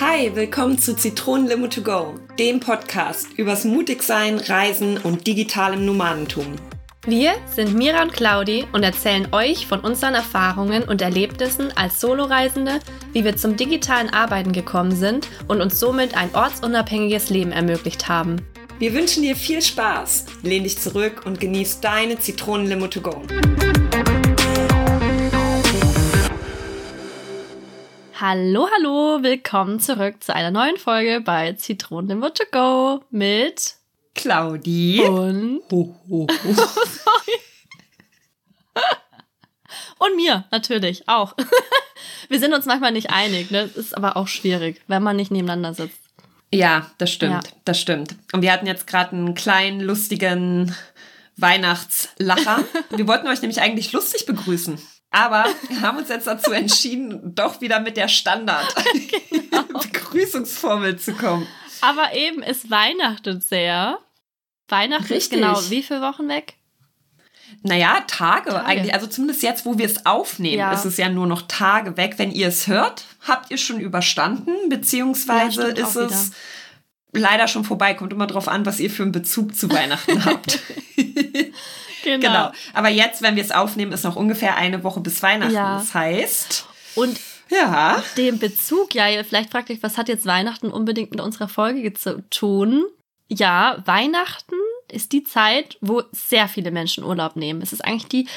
Hi, 0.00 0.32
willkommen 0.34 0.80
zu 0.80 0.96
Zitronenlimo 0.96 1.68
to 1.68 1.80
go, 1.82 2.14
dem 2.40 2.58
Podcast 2.58 3.28
übers 3.36 3.64
Mutigsein, 3.64 4.40
Reisen 4.40 4.98
und 4.98 5.24
digitalem 5.28 5.86
Nomadentum. 5.86 6.56
Wir 7.06 7.34
sind 7.54 7.74
Mira 7.74 8.02
und 8.02 8.14
Claudi 8.14 8.64
und 8.72 8.82
erzählen 8.82 9.28
euch 9.30 9.68
von 9.68 9.78
unseren 9.78 10.14
Erfahrungen 10.14 10.82
und 10.82 11.00
Erlebnissen 11.00 11.70
als 11.76 12.00
Soloreisende, 12.00 12.80
wie 13.12 13.22
wir 13.24 13.36
zum 13.36 13.56
digitalen 13.56 14.10
Arbeiten 14.10 14.50
gekommen 14.50 14.96
sind 14.96 15.28
und 15.46 15.60
uns 15.60 15.78
somit 15.78 16.16
ein 16.16 16.34
ortsunabhängiges 16.34 17.30
Leben 17.30 17.52
ermöglicht 17.52 18.08
haben. 18.08 18.44
Wir 18.80 18.92
wünschen 18.92 19.22
dir 19.22 19.36
viel 19.36 19.62
Spaß, 19.62 20.26
lehn 20.42 20.64
dich 20.64 20.78
zurück 20.78 21.22
und 21.26 21.40
genieß 21.40 21.78
deine 21.80 22.18
Zitronenlimo 22.18 22.88
to 22.88 23.00
go. 23.00 23.22
Hallo, 28.18 28.66
hallo, 28.78 29.22
willkommen 29.22 29.78
zurück 29.78 30.22
zu 30.24 30.34
einer 30.34 30.50
neuen 30.50 30.78
Folge 30.78 31.20
bei 31.20 31.52
Zitronenlimo 31.52 32.30
to 32.30 32.44
go 32.50 33.04
mit 33.10 33.74
Claudi 34.14 35.02
und 35.02 35.60
ho, 35.70 35.94
ho, 36.08 36.26
ho. 36.26 36.52
Sorry. 36.52 37.38
Und 39.98 40.14
mir, 40.16 40.44
natürlich, 40.50 41.08
auch. 41.08 41.34
Wir 42.28 42.38
sind 42.38 42.52
uns 42.52 42.66
manchmal 42.66 42.92
nicht 42.92 43.08
einig, 43.10 43.50
ne? 43.50 43.66
Das 43.66 43.76
ist 43.76 43.96
aber 43.96 44.18
auch 44.18 44.28
schwierig, 44.28 44.82
wenn 44.88 45.02
man 45.02 45.16
nicht 45.16 45.30
nebeneinander 45.30 45.72
sitzt. 45.72 45.98
Ja, 46.52 46.90
das 46.98 47.10
stimmt, 47.10 47.44
Ja. 47.46 47.50
das 47.64 47.80
stimmt. 47.80 48.14
Und 48.32 48.42
wir 48.42 48.52
hatten 48.52 48.66
jetzt 48.66 48.86
gerade 48.86 49.12
einen 49.16 49.34
kleinen, 49.34 49.80
lustigen 49.80 50.74
Weihnachtslacher. 51.38 52.62
wir 52.90 53.06
wollten 53.08 53.26
euch 53.26 53.40
nämlich 53.40 53.62
eigentlich 53.62 53.92
lustig 53.92 54.26
begrüßen. 54.26 54.78
Aber 55.10 55.46
wir 55.68 55.80
haben 55.80 55.98
uns 55.98 56.08
jetzt 56.08 56.26
dazu 56.26 56.50
entschieden, 56.52 57.34
doch 57.34 57.60
wieder 57.60 57.80
mit 57.80 57.96
der 57.96 58.08
Standard-Begrüßungsformel 58.08 60.96
zu 60.98 61.14
kommen. 61.14 61.46
Aber 61.80 62.12
eben, 62.14 62.42
es 62.42 62.70
weihnachtet 62.70 63.42
sehr. 63.42 63.98
Weihnachten 64.68 65.04
ist 65.04 65.10
Richtig. 65.32 65.40
genau 65.40 65.58
wie 65.70 65.82
viele 65.82 66.00
Wochen 66.02 66.28
weg? 66.28 66.54
Naja, 67.62 68.00
Tage, 68.08 68.50
Tage. 68.50 68.64
eigentlich. 68.64 68.92
Also 68.94 69.06
zumindest 69.06 69.42
jetzt, 69.42 69.64
wo 69.64 69.78
wir 69.78 69.86
es 69.86 70.04
aufnehmen, 70.04 70.58
Ja. 70.58 70.72
ist 70.72 70.84
es 70.84 70.96
ja 70.96 71.08
nur 71.08 71.26
noch 71.28 71.42
Tage 71.42 71.96
weg. 71.96 72.14
Wenn 72.18 72.32
ihr 72.32 72.48
es 72.48 72.66
hört, 72.66 73.04
habt 73.26 73.50
ihr 73.50 73.56
schon 73.58 73.78
überstanden, 73.80 74.68
beziehungsweise 74.68 75.72
Ja, 75.76 75.86
ist 75.86 75.94
es 75.96 76.32
leider 77.12 77.46
schon 77.48 77.64
vorbei. 77.64 77.94
Kommt 77.94 78.12
immer 78.12 78.26
drauf 78.26 78.48
an, 78.48 78.66
was 78.66 78.80
ihr 78.80 78.90
für 78.90 79.04
einen 79.04 79.12
Bezug 79.12 79.54
zu 79.56 79.70
Weihnachten 79.70 80.24
habt. 80.24 80.58
Genau. 82.06 82.20
Genau. 82.20 82.52
Aber 82.72 82.88
jetzt, 82.88 83.22
wenn 83.22 83.36
wir 83.36 83.42
es 83.42 83.50
aufnehmen, 83.50 83.92
ist 83.92 84.04
noch 84.04 84.16
ungefähr 84.16 84.56
eine 84.56 84.82
Woche 84.84 85.00
bis 85.00 85.22
Weihnachten. 85.22 85.54
Ja. 85.54 85.78
Das 85.78 85.92
heißt, 85.94 86.66
Und 86.96 87.20
ja, 87.48 88.02
dem 88.16 88.38
Bezug, 88.38 88.94
ja, 88.94 89.04
vielleicht 89.22 89.50
fragt 89.50 89.70
euch, 89.70 89.82
was 89.82 89.98
hat 89.98 90.08
jetzt 90.08 90.26
Weihnachten 90.26 90.70
unbedingt 90.70 91.12
mit 91.12 91.20
unserer 91.20 91.48
Folge 91.48 91.92
zu 91.92 92.28
tun? 92.30 92.84
Ja, 93.28 93.82
Weihnachten 93.84 94.56
ist 94.90 95.12
die 95.12 95.22
Zeit, 95.24 95.78
wo 95.80 96.02
sehr 96.12 96.48
viele 96.48 96.70
Menschen 96.70 97.04
Urlaub 97.04 97.36
nehmen. 97.36 97.62
Es 97.62 97.72
ist 97.72 97.84
eigentlich 97.84 98.08
die 98.08 98.28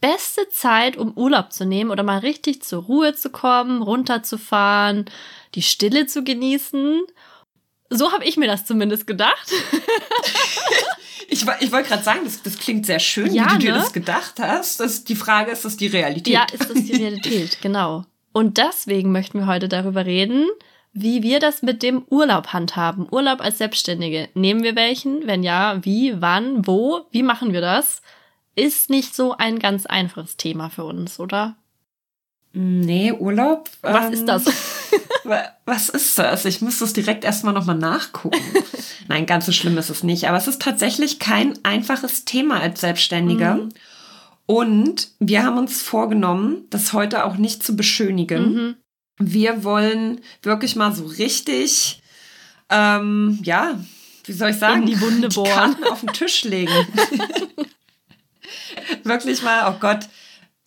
beste 0.00 0.48
Zeit, 0.48 0.96
um 0.96 1.12
Urlaub 1.12 1.52
zu 1.52 1.64
nehmen 1.64 1.90
oder 1.90 2.02
mal 2.02 2.18
richtig 2.18 2.62
zur 2.62 2.84
Ruhe 2.84 3.14
zu 3.14 3.30
kommen, 3.30 3.82
runterzufahren, 3.82 5.04
die 5.54 5.62
Stille 5.62 6.06
zu 6.06 6.24
genießen. 6.24 7.02
So 7.90 8.12
habe 8.12 8.24
ich 8.24 8.36
mir 8.36 8.46
das 8.46 8.64
zumindest 8.64 9.06
gedacht. 9.06 9.50
ich, 11.28 11.44
ich 11.60 11.72
wollte 11.72 11.88
gerade 11.88 12.02
sagen, 12.04 12.20
das, 12.24 12.40
das 12.42 12.58
klingt 12.58 12.86
sehr 12.86 13.00
schön, 13.00 13.32
Ja, 13.34 13.46
wie 13.46 13.52
du 13.54 13.58
dir 13.58 13.72
ne? 13.72 13.78
das 13.78 13.92
gedacht 13.92 14.34
hast. 14.38 14.78
Das, 14.78 15.02
die 15.04 15.16
Frage 15.16 15.50
ist, 15.50 15.58
ist 15.58 15.64
das 15.64 15.76
die 15.76 15.88
Realität? 15.88 16.32
Ja, 16.32 16.46
ist 16.52 16.70
das 16.70 16.84
die 16.84 16.92
Realität, 16.96 17.58
genau. 17.60 18.04
Und 18.32 18.58
deswegen 18.58 19.10
möchten 19.10 19.40
wir 19.40 19.46
heute 19.48 19.68
darüber 19.68 20.06
reden, 20.06 20.46
wie 20.92 21.22
wir 21.22 21.40
das 21.40 21.62
mit 21.62 21.82
dem 21.82 22.04
Urlaub 22.08 22.48
handhaben. 22.48 23.08
Urlaub 23.10 23.40
als 23.40 23.58
Selbstständige. 23.58 24.28
Nehmen 24.34 24.62
wir 24.62 24.76
welchen? 24.76 25.26
Wenn 25.26 25.42
ja, 25.42 25.84
wie, 25.84 26.20
wann, 26.20 26.66
wo? 26.66 27.06
Wie 27.10 27.24
machen 27.24 27.52
wir 27.52 27.60
das? 27.60 28.02
Ist 28.54 28.88
nicht 28.88 29.14
so 29.16 29.36
ein 29.36 29.58
ganz 29.58 29.86
einfaches 29.86 30.36
Thema 30.36 30.70
für 30.70 30.84
uns, 30.84 31.18
oder? 31.18 31.56
Nee, 32.52 33.12
Urlaub. 33.12 33.68
Was 33.82 34.06
ähm, 34.06 34.12
ist 34.12 34.26
das? 34.26 34.44
wa- 35.30 35.48
Was 35.64 35.88
ist 35.88 36.18
das? 36.18 36.44
Ich 36.44 36.60
müsste 36.60 36.84
es 36.84 36.92
direkt 36.92 37.24
erstmal 37.24 37.54
nochmal 37.54 37.78
nachgucken. 37.78 38.38
Nein, 39.08 39.24
ganz 39.26 39.46
so 39.46 39.52
schlimm 39.52 39.78
ist 39.78 39.88
es 39.88 40.02
nicht. 40.02 40.28
Aber 40.28 40.36
es 40.36 40.46
ist 40.48 40.60
tatsächlich 40.60 41.18
kein 41.18 41.58
einfaches 41.64 42.24
Thema 42.26 42.60
als 42.60 42.80
Selbstständiger. 42.82 43.54
Mhm. 43.54 43.68
Und 44.46 45.08
wir 45.20 45.44
haben 45.44 45.56
uns 45.58 45.80
vorgenommen, 45.80 46.64
das 46.70 46.92
heute 46.92 47.24
auch 47.24 47.36
nicht 47.36 47.62
zu 47.62 47.76
beschönigen. 47.76 48.52
Mhm. 48.54 48.76
Wir 49.18 49.64
wollen 49.64 50.20
wirklich 50.42 50.76
mal 50.76 50.92
so 50.94 51.06
richtig, 51.06 52.02
ähm, 52.68 53.38
ja, 53.42 53.78
wie 54.24 54.32
soll 54.32 54.50
ich 54.50 54.56
sagen, 54.56 54.82
In 54.82 54.86
die 54.86 55.00
Wunde 55.00 55.28
bohren. 55.28 55.48
Karten 55.50 55.84
auf 55.84 56.00
den 56.00 56.12
Tisch 56.12 56.44
legen. 56.44 56.72
wirklich 59.04 59.42
mal, 59.42 59.72
oh 59.72 59.78
Gott. 59.80 60.00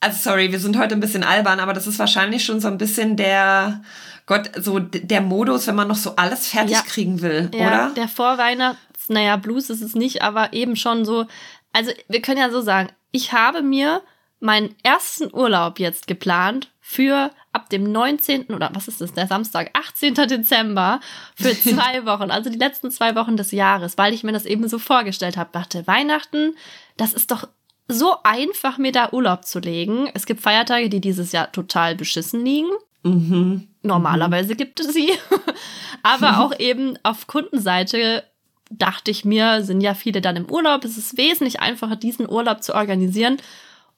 Also 0.03 0.30
sorry, 0.30 0.52
wir 0.52 0.59
sind 0.59 0.78
heute 0.78 0.96
ein 0.96 1.00
bisschen 1.00 1.24
albern, 1.24 1.59
aber 1.59 1.74
das 1.74 1.88
ist 1.88 1.97
wahrscheinlich 1.97 2.44
schon 2.44 2.59
so 2.59 2.68
ein 2.68 2.78
bisschen 2.78 3.16
der 3.16 3.81
Gott, 4.25 4.52
so 4.58 4.80
der 4.80 5.22
Modus, 5.22 5.68
wenn 5.68 5.75
man 5.75 5.88
noch 5.88 5.96
so 5.96 6.16
alles 6.16 6.47
fertig 6.47 6.72
Ja. 6.75 6.81
kriegen 6.81 7.22
will, 7.22 7.50
Ja, 7.53 7.68
oder? 7.68 7.91
der 7.96 8.08
Vorweihnachts, 8.08 8.80
naja, 9.09 9.36
Blues 9.38 9.69
ist 9.69 9.81
es 9.81 9.96
nicht, 9.96 10.22
aber 10.22 10.53
eben 10.53 10.75
schon 10.75 11.03
so. 11.06 11.25
Also, 11.74 11.91
wir 12.08 12.22
können 12.22 12.38
ja 12.40 12.50
so 12.50 12.62
sagen, 12.62 12.90
ich 13.12 13.34
habe 13.34 13.62
mir 13.62 14.02
meinen 14.40 14.75
ersten 14.84 15.34
Urlaub 15.34 15.80
jetzt 15.80 16.08
geplant 16.08 16.70
für 16.81 17.31
ab 17.53 17.70
dem 17.70 17.84
19. 17.91 18.46
oder 18.53 18.70
was 18.74 18.88
ist 18.90 19.00
das, 19.02 19.14
der 19.14 19.28
Samstag, 19.28 19.72
18. 19.74 20.14
Dezember 20.16 21.00
für 21.35 21.52
zwei 21.59 22.06
Wochen, 22.06 22.30
also 22.31 22.50
die 22.50 22.58
letzten 22.58 22.91
zwei 22.91 23.16
Wochen 23.16 23.38
des 23.38 23.52
Jahres, 23.52 23.97
weil 23.97 24.14
ich 24.14 24.24
mir 24.24 24.31
das 24.34 24.46
eben 24.46 24.68
so 24.68 24.80
vorgestellt 24.80 25.38
habe. 25.38 25.50
Dachte, 25.53 25.85
Weihnachten, 25.88 26.56
das 26.97 27.14
ist 27.14 27.31
doch 27.31 27.47
so 27.88 28.16
einfach, 28.23 28.77
mir 28.77 28.91
da 28.91 29.11
Urlaub 29.11 29.45
zu 29.45 29.59
legen. 29.59 30.09
Es 30.13 30.25
gibt 30.25 30.41
Feiertage, 30.41 30.89
die 30.89 31.01
dieses 31.01 31.31
Jahr 31.31 31.51
total 31.51 31.95
beschissen 31.95 32.45
liegen. 32.45 32.69
Mhm. 33.03 33.67
Normalerweise 33.81 34.55
gibt 34.55 34.79
es 34.79 34.94
sie. 34.94 35.11
Aber 36.03 36.39
auch 36.39 36.57
eben 36.59 36.97
auf 37.03 37.27
Kundenseite 37.27 38.23
dachte 38.69 39.11
ich 39.11 39.25
mir, 39.25 39.63
sind 39.63 39.81
ja 39.81 39.93
viele 39.93 40.22
dann 40.22 40.35
im 40.35 40.49
Urlaub. 40.49 40.83
Es 40.83 40.97
ist 40.97 41.17
wesentlich 41.17 41.59
einfacher, 41.59 41.95
diesen 41.95 42.29
Urlaub 42.29 42.63
zu 42.63 42.73
organisieren. 42.73 43.38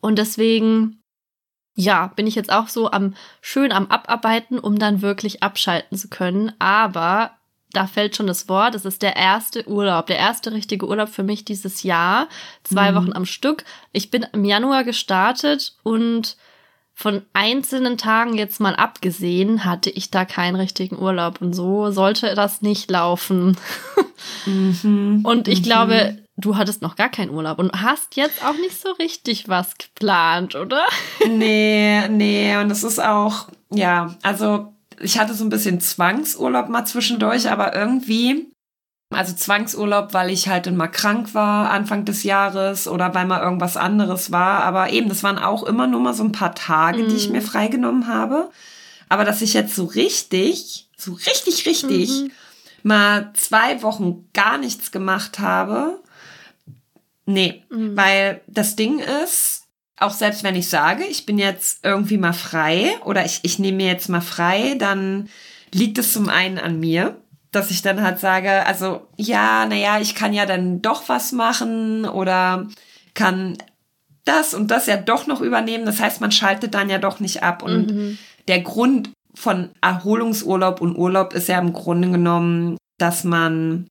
Und 0.01 0.17
deswegen, 0.17 1.01
ja, 1.75 2.07
bin 2.07 2.27
ich 2.27 2.35
jetzt 2.35 2.51
auch 2.51 2.67
so 2.67 2.91
am, 2.91 3.13
schön 3.41 3.71
am 3.71 3.87
Abarbeiten, 3.87 4.59
um 4.59 4.77
dann 4.77 5.01
wirklich 5.01 5.43
abschalten 5.43 5.97
zu 5.97 6.09
können. 6.09 6.53
Aber 6.59 7.31
da 7.75 7.87
fällt 7.87 8.15
schon 8.15 8.27
das 8.27 8.47
Wort, 8.49 8.75
es 8.75 8.85
ist 8.85 9.01
der 9.01 9.15
erste 9.15 9.67
Urlaub, 9.67 10.07
der 10.07 10.17
erste 10.17 10.51
richtige 10.51 10.87
Urlaub 10.87 11.09
für 11.09 11.23
mich 11.23 11.45
dieses 11.45 11.83
Jahr. 11.83 12.27
Zwei 12.63 12.91
Mhm. 12.91 12.95
Wochen 12.95 13.13
am 13.13 13.25
Stück. 13.25 13.63
Ich 13.91 14.09
bin 14.11 14.25
im 14.33 14.45
Januar 14.45 14.83
gestartet 14.83 15.75
und 15.83 16.37
von 16.97 17.23
einzelnen 17.33 17.97
Tagen 17.97 18.37
jetzt 18.37 18.61
mal 18.61 18.73
abgesehen, 18.75 19.65
hatte 19.65 19.89
ich 19.89 20.11
da 20.11 20.23
keinen 20.23 20.55
richtigen 20.55 20.97
Urlaub. 20.97 21.41
Und 21.41 21.53
so 21.53 21.91
sollte 21.91 22.35
das 22.35 22.61
nicht 22.61 22.89
laufen. 22.89 23.57
Mhm. 24.45 25.21
Und 25.23 25.47
ich 25.47 25.59
Mhm. 25.59 25.63
glaube, 25.63 26.17
du 26.37 26.55
hattest 26.57 26.81
noch 26.81 26.95
gar 26.95 27.09
keinen 27.09 27.29
Urlaub 27.31 27.59
und 27.59 27.71
hast 27.81 28.15
jetzt 28.15 28.43
auch 28.43 28.55
nicht 28.55 28.79
so 28.79 28.91
richtig 28.93 29.49
was 29.49 29.77
geplant, 29.77 30.55
oder? 30.55 30.83
Nee, 31.27 32.07
nee, 32.09 32.55
und 32.57 32.71
es 32.71 32.83
ist 32.83 32.99
auch, 32.99 33.47
ja, 33.71 34.15
also 34.23 34.73
ich 34.99 35.19
hatte 35.19 35.33
so 35.33 35.43
ein 35.43 35.49
bisschen 35.49 35.79
Zwangsurlaub 35.79 36.69
mal 36.69 36.85
zwischendurch, 36.85 37.49
aber 37.49 37.75
irgendwie, 37.75 38.47
also 39.13 39.33
Zwangsurlaub, 39.33 40.13
weil 40.13 40.29
ich 40.29 40.47
halt 40.47 40.65
dann 40.65 40.75
mal 40.77 40.87
krank 40.87 41.33
war 41.33 41.69
Anfang 41.69 42.05
des 42.05 42.23
Jahres 42.23 42.87
oder 42.87 43.13
weil 43.13 43.25
mal 43.25 43.41
irgendwas 43.41 43.77
anderes 43.77 44.31
war, 44.31 44.63
aber 44.63 44.91
eben, 44.91 45.09
das 45.09 45.23
waren 45.23 45.37
auch 45.39 45.63
immer 45.63 45.87
nur 45.87 45.99
mal 46.01 46.13
so 46.13 46.23
ein 46.23 46.31
paar 46.31 46.55
Tage, 46.55 47.05
die 47.05 47.15
ich 47.15 47.27
Mhm. 47.27 47.33
mir 47.33 47.41
freigenommen 47.41 48.07
habe. 48.07 48.49
Aber 49.07 49.23
dass 49.23 49.41
ich 49.41 49.53
jetzt 49.53 49.75
so 49.75 49.85
richtig, 49.85 50.89
so 50.97 51.13
richtig, 51.13 51.65
richtig 51.67 52.09
Mhm. 52.09 52.31
mal 52.83 53.31
zwei 53.35 53.81
Wochen 53.83 54.27
gar 54.33 54.57
nichts 54.57 54.91
gemacht 54.91 55.39
habe, 55.39 55.99
nee, 57.25 57.63
Mhm. 57.69 57.95
weil 57.95 58.41
das 58.47 58.75
Ding 58.75 58.99
ist, 58.99 59.64
auch 59.99 60.11
selbst 60.11 60.43
wenn 60.43 60.55
ich 60.55 60.69
sage, 60.69 61.03
ich 61.05 61.25
bin 61.25 61.37
jetzt 61.37 61.79
irgendwie 61.83 62.17
mal 62.17 62.33
frei 62.33 62.91
oder 63.05 63.25
ich, 63.25 63.39
ich 63.43 63.59
nehme 63.59 63.77
mir 63.77 63.87
jetzt 63.87 64.09
mal 64.09 64.21
frei, 64.21 64.75
dann 64.77 65.29
liegt 65.73 65.97
es 65.97 66.13
zum 66.13 66.29
einen 66.29 66.57
an 66.57 66.79
mir, 66.79 67.17
dass 67.51 67.71
ich 67.71 67.81
dann 67.81 68.01
halt 68.01 68.19
sage, 68.19 68.65
also 68.65 69.07
ja, 69.15 69.65
naja, 69.65 69.99
ich 69.99 70.15
kann 70.15 70.33
ja 70.33 70.45
dann 70.45 70.81
doch 70.81 71.07
was 71.07 71.31
machen 71.31 72.05
oder 72.05 72.67
kann 73.13 73.57
das 74.25 74.53
und 74.53 74.71
das 74.71 74.87
ja 74.87 74.97
doch 74.97 75.27
noch 75.27 75.39
übernehmen. 75.41 75.85
Das 75.85 75.99
heißt, 75.99 76.19
man 76.19 76.31
schaltet 76.31 76.73
dann 76.73 76.89
ja 76.89 76.97
doch 76.97 77.19
nicht 77.19 77.43
ab. 77.43 77.63
Und 77.63 77.87
Mhm. 77.93 78.17
der 78.47 78.61
Grund 78.61 79.11
von 79.35 79.69
Erholungsurlaub 79.81 80.81
und 80.81 80.97
Urlaub 80.97 81.33
ist 81.33 81.47
ja 81.47 81.59
im 81.59 81.73
Grunde 81.73 82.09
genommen, 82.09 82.77
dass 82.97 83.23
man 83.23 83.87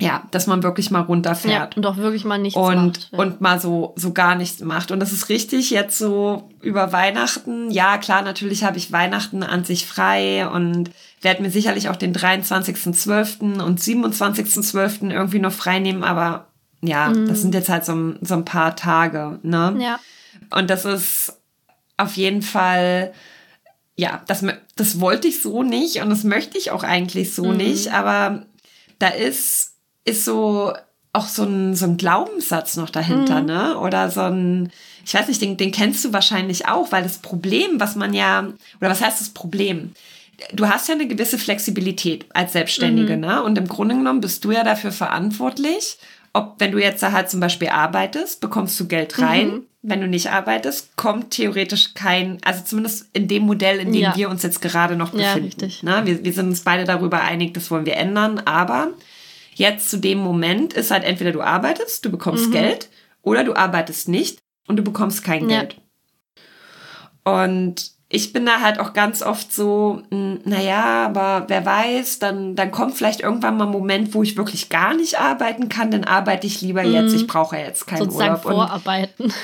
ja, 0.00 0.22
dass 0.30 0.46
man 0.46 0.62
wirklich 0.62 0.90
mal 0.90 1.00
runterfährt. 1.02 1.74
Ja, 1.74 1.76
und 1.76 1.86
auch 1.86 1.96
wirklich 1.96 2.24
mal 2.24 2.38
nichts 2.38 2.58
und, 2.58 2.74
macht. 2.86 3.08
Ja. 3.12 3.18
Und 3.18 3.40
mal 3.40 3.60
so, 3.60 3.92
so 3.96 4.12
gar 4.12 4.34
nichts 4.34 4.60
macht. 4.60 4.90
Und 4.90 5.00
das 5.00 5.12
ist 5.12 5.28
richtig 5.28 5.70
jetzt 5.70 5.98
so 5.98 6.48
über 6.62 6.92
Weihnachten. 6.92 7.70
Ja, 7.70 7.98
klar, 7.98 8.22
natürlich 8.22 8.64
habe 8.64 8.78
ich 8.78 8.90
Weihnachten 8.92 9.42
an 9.42 9.64
sich 9.64 9.86
frei 9.86 10.48
und 10.48 10.90
werde 11.20 11.42
mir 11.42 11.50
sicherlich 11.50 11.88
auch 11.90 11.96
den 11.96 12.14
23.12. 12.14 13.60
und 13.62 13.78
27.12. 13.80 15.10
irgendwie 15.10 15.38
noch 15.38 15.52
frei 15.52 15.78
nehmen, 15.78 16.02
aber 16.04 16.46
ja, 16.82 17.10
Mhm. 17.10 17.28
das 17.28 17.42
sind 17.42 17.54
jetzt 17.54 17.68
halt 17.68 17.84
so, 17.84 18.14
so 18.22 18.34
ein 18.34 18.44
paar 18.44 18.74
Tage, 18.76 19.38
ne? 19.42 19.76
ja. 19.80 20.00
Und 20.56 20.70
das 20.70 20.84
ist 20.86 21.36
auf 21.98 22.16
jeden 22.16 22.40
Fall, 22.42 23.12
ja, 23.96 24.22
das, 24.26 24.42
das 24.76 24.98
wollte 25.00 25.28
ich 25.28 25.42
so 25.42 25.62
nicht 25.62 26.00
und 26.00 26.08
das 26.08 26.24
möchte 26.24 26.56
ich 26.56 26.70
auch 26.70 26.82
eigentlich 26.82 27.34
so 27.34 27.44
Mhm. 27.44 27.56
nicht, 27.58 27.92
aber 27.92 28.46
da 28.98 29.08
ist, 29.08 29.69
ist 30.10 30.24
so 30.24 30.72
auch 31.12 31.26
so 31.26 31.42
ein, 31.42 31.74
so 31.74 31.86
ein 31.86 31.96
Glaubenssatz 31.96 32.76
noch 32.76 32.88
dahinter, 32.90 33.40
Mhm. 33.40 33.46
ne? 33.46 33.78
Oder 33.78 34.10
so 34.10 34.20
ein, 34.20 34.70
ich 35.04 35.12
weiß 35.14 35.26
nicht, 35.28 35.40
den, 35.42 35.56
den 35.56 35.72
kennst 35.72 36.04
du 36.04 36.12
wahrscheinlich 36.12 36.68
auch, 36.68 36.92
weil 36.92 37.02
das 37.02 37.18
Problem, 37.18 37.80
was 37.80 37.96
man 37.96 38.14
ja, 38.14 38.46
oder 38.80 38.90
was 38.90 39.00
heißt 39.02 39.20
das 39.20 39.30
Problem? 39.30 39.92
Du 40.52 40.68
hast 40.68 40.88
ja 40.88 40.94
eine 40.94 41.08
gewisse 41.08 41.36
Flexibilität 41.36 42.26
als 42.32 42.52
Selbstständige, 42.52 43.14
Mhm. 43.16 43.20
ne? 43.22 43.42
Und 43.42 43.58
im 43.58 43.66
Grunde 43.68 43.96
genommen 43.96 44.20
bist 44.20 44.44
du 44.44 44.52
ja 44.52 44.62
dafür 44.62 44.92
verantwortlich, 44.92 45.98
ob, 46.32 46.54
wenn 46.58 46.70
du 46.70 46.78
jetzt 46.78 47.02
da 47.02 47.10
halt 47.12 47.28
zum 47.28 47.40
Beispiel 47.40 47.68
arbeitest, 47.70 48.40
bekommst 48.40 48.78
du 48.78 48.86
Geld 48.86 49.18
rein. 49.18 49.48
Mhm. 49.48 49.62
Wenn 49.82 50.00
du 50.02 50.06
nicht 50.06 50.30
arbeitest, 50.30 50.94
kommt 50.96 51.30
theoretisch 51.32 51.94
kein, 51.94 52.38
also 52.44 52.62
zumindest 52.64 53.06
in 53.14 53.26
dem 53.28 53.44
Modell, 53.44 53.80
in 53.80 53.92
dem 53.92 54.02
Ja. 54.02 54.16
wir 54.16 54.28
uns 54.30 54.42
jetzt 54.44 54.60
gerade 54.62 54.94
noch 54.94 55.12
Ja, 55.12 55.34
befinden. 55.34 55.46
richtig. 55.46 55.82
Ne? 55.82 56.02
Wir, 56.04 56.22
wir 56.22 56.32
sind 56.32 56.48
uns 56.48 56.60
beide 56.60 56.84
darüber 56.84 57.22
einig, 57.22 57.54
das 57.54 57.70
wollen 57.70 57.86
wir 57.86 57.96
ändern, 57.96 58.38
aber 58.44 58.88
jetzt 59.60 59.90
zu 59.90 59.98
dem 59.98 60.18
Moment 60.18 60.72
ist 60.72 60.90
halt 60.90 61.04
entweder 61.04 61.32
du 61.32 61.42
arbeitest, 61.42 62.04
du 62.04 62.10
bekommst 62.10 62.48
Mhm. 62.48 62.52
Geld, 62.52 62.88
oder 63.22 63.44
du 63.44 63.54
arbeitest 63.54 64.08
nicht 64.08 64.38
und 64.66 64.76
du 64.76 64.82
bekommst 64.82 65.22
kein 65.22 65.48
Ja. 65.48 65.60
Geld. 65.60 65.76
Und 67.24 67.92
ich 68.08 68.32
bin 68.32 68.44
da 68.46 68.60
halt 68.60 68.80
auch 68.80 68.92
ganz 68.92 69.22
oft 69.22 69.52
so, 69.52 70.02
naja, 70.10 71.04
aber 71.06 71.44
wer 71.48 71.64
weiß, 71.64 72.18
dann, 72.18 72.56
dann 72.56 72.72
kommt 72.72 72.94
vielleicht 72.96 73.20
irgendwann 73.20 73.56
mal 73.56 73.66
ein 73.66 73.70
Moment, 73.70 74.14
wo 74.14 74.22
ich 74.22 74.36
wirklich 74.36 74.68
gar 74.68 74.94
nicht 74.94 75.20
arbeiten 75.20 75.68
kann, 75.68 75.90
dann 75.92 76.04
arbeite 76.04 76.46
ich 76.46 76.60
lieber 76.60 76.82
jetzt. 76.82 77.14
Ich 77.14 77.26
brauche 77.28 77.56
ja 77.56 77.66
jetzt 77.66 77.86
keinen 77.86 77.98
Sozusagen 77.98 78.30
Urlaub. 78.30 78.46
Und 78.46 78.52
vorarbeiten. 78.54 79.32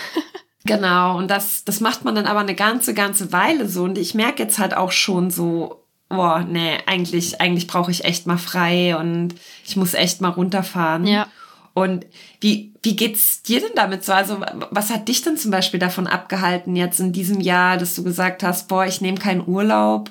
Genau, 0.69 1.17
und 1.17 1.31
das, 1.31 1.65
das 1.65 1.79
macht 1.79 2.05
man 2.05 2.17
dann 2.17 2.27
aber 2.27 2.41
eine 2.41 2.57
ganze, 2.57 2.93
ganze 2.93 3.33
Weile 3.33 3.69
so. 3.69 3.85
Und 3.85 3.97
ich 3.97 4.17
merke 4.17 4.43
jetzt 4.43 4.59
halt 4.59 4.77
auch 4.77 4.91
schon 4.91 5.31
so, 5.31 5.86
boah, 6.09 6.41
nee, 6.41 6.79
eigentlich, 6.87 7.41
eigentlich 7.41 7.67
brauche 7.67 7.91
ich 7.91 8.05
echt 8.05 8.27
mal 8.27 8.39
frei 8.39 8.97
und 8.97 9.35
ich 9.65 9.77
muss 9.77 9.95
echt 9.95 10.21
mal 10.21 10.31
runterfahren. 10.31 11.07
Ja. 11.07 11.27
Und 11.75 12.07
wie, 12.41 12.73
wie 12.83 12.97
geht's 12.97 13.43
dir 13.43 13.61
denn 13.61 13.75
damit 13.75 14.05
so? 14.05 14.13
Also, 14.13 14.41
was 14.71 14.91
hat 14.91 15.09
dich 15.09 15.23
denn 15.23 15.37
zum 15.37 15.51
Beispiel 15.51 15.79
davon 15.79 16.07
abgehalten 16.07 16.75
jetzt 16.75 17.01
in 17.01 17.13
diesem 17.13 17.41
Jahr, 17.41 17.77
dass 17.77 17.95
du 17.95 18.03
gesagt 18.03 18.43
hast, 18.43 18.69
boah, 18.69 18.87
ich 18.87 19.01
nehme 19.01 19.19
keinen 19.19 19.47
Urlaub? 19.47 20.11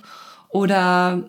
Oder 0.50 1.24